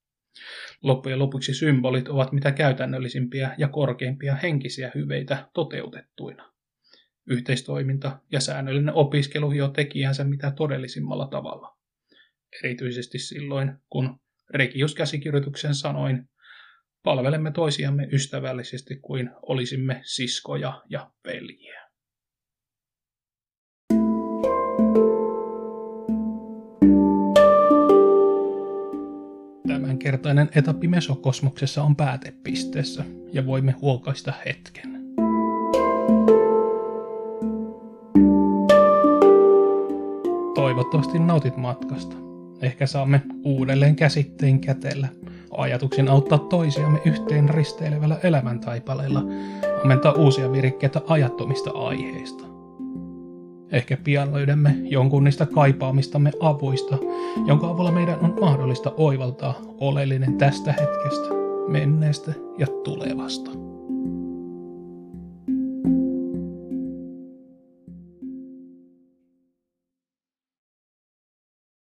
Loppujen 0.84 1.20
lopuksi 1.20 1.54
symbolit 1.54 2.08
ovat 2.08 2.32
mitä 2.32 2.52
käytännöllisimpiä 2.52 3.56
ja 3.58 3.68
korkeimpia 3.68 4.36
henkisiä 4.36 4.92
hyveitä 4.96 5.50
toteutettuina. 5.54 6.52
Yhteistoiminta 7.28 8.20
ja 8.32 8.40
säännöllinen 8.40 8.94
opiskelu 8.94 9.52
jo 9.52 9.68
tekijänsä 9.68 10.24
mitä 10.24 10.52
todellisimmalla 10.52 11.28
tavalla. 11.28 11.78
Erityisesti 12.64 13.20
silloin, 13.20 13.74
kun 13.90 14.20
Regius-käsikirjoituksen 14.54 15.76
sanoin, 15.76 16.30
palvelemme 17.04 17.52
toisiamme 17.52 18.08
ystävällisesti 18.12 18.96
kuin 18.96 19.30
olisimme 19.42 20.02
siskoja 20.04 20.82
ja 20.90 21.12
veljiä. 21.26 21.82
Tämänkertainen 29.68 30.50
etappi 30.56 30.88
mesokosmoksessa 30.88 31.84
on 31.84 31.96
päätepisteessä 31.96 33.04
ja 33.34 33.46
voimme 33.46 33.72
huokaista 33.72 34.34
hetken. 34.46 34.92
Toivottavasti 40.56 41.20
nautit 41.20 41.58
matkasta. 41.58 42.31
Ehkä 42.62 42.88
saamme 42.88 43.22
uudelleen 43.44 43.96
käsitteen 43.96 44.60
kätellä, 44.60 45.08
ajatuksen 45.58 46.10
auttaa 46.10 46.38
toisiamme 46.38 47.00
yhteen 47.06 47.50
risteilevällä 47.50 48.18
elämäntaipaleella, 48.24 49.24
ammentaa 49.82 50.12
uusia 50.12 50.52
virikkeitä 50.52 51.02
ajattomista 51.08 51.72
aiheista. 51.72 52.44
Ehkä 53.72 53.98
pian 54.04 54.34
löydämme 54.34 54.76
jonkun 54.84 55.24
niistä 55.24 55.46
kaipaamistamme 55.46 56.32
avuista, 56.40 56.98
jonka 57.46 57.68
avulla 57.68 57.92
meidän 57.92 58.20
on 58.20 58.38
mahdollista 58.42 58.92
oivaltaa 58.98 59.62
oleellinen 59.80 60.38
tästä 60.38 60.72
hetkestä, 60.72 61.28
menneestä 61.68 62.34
ja 62.58 62.68
tulevasta. 62.84 63.71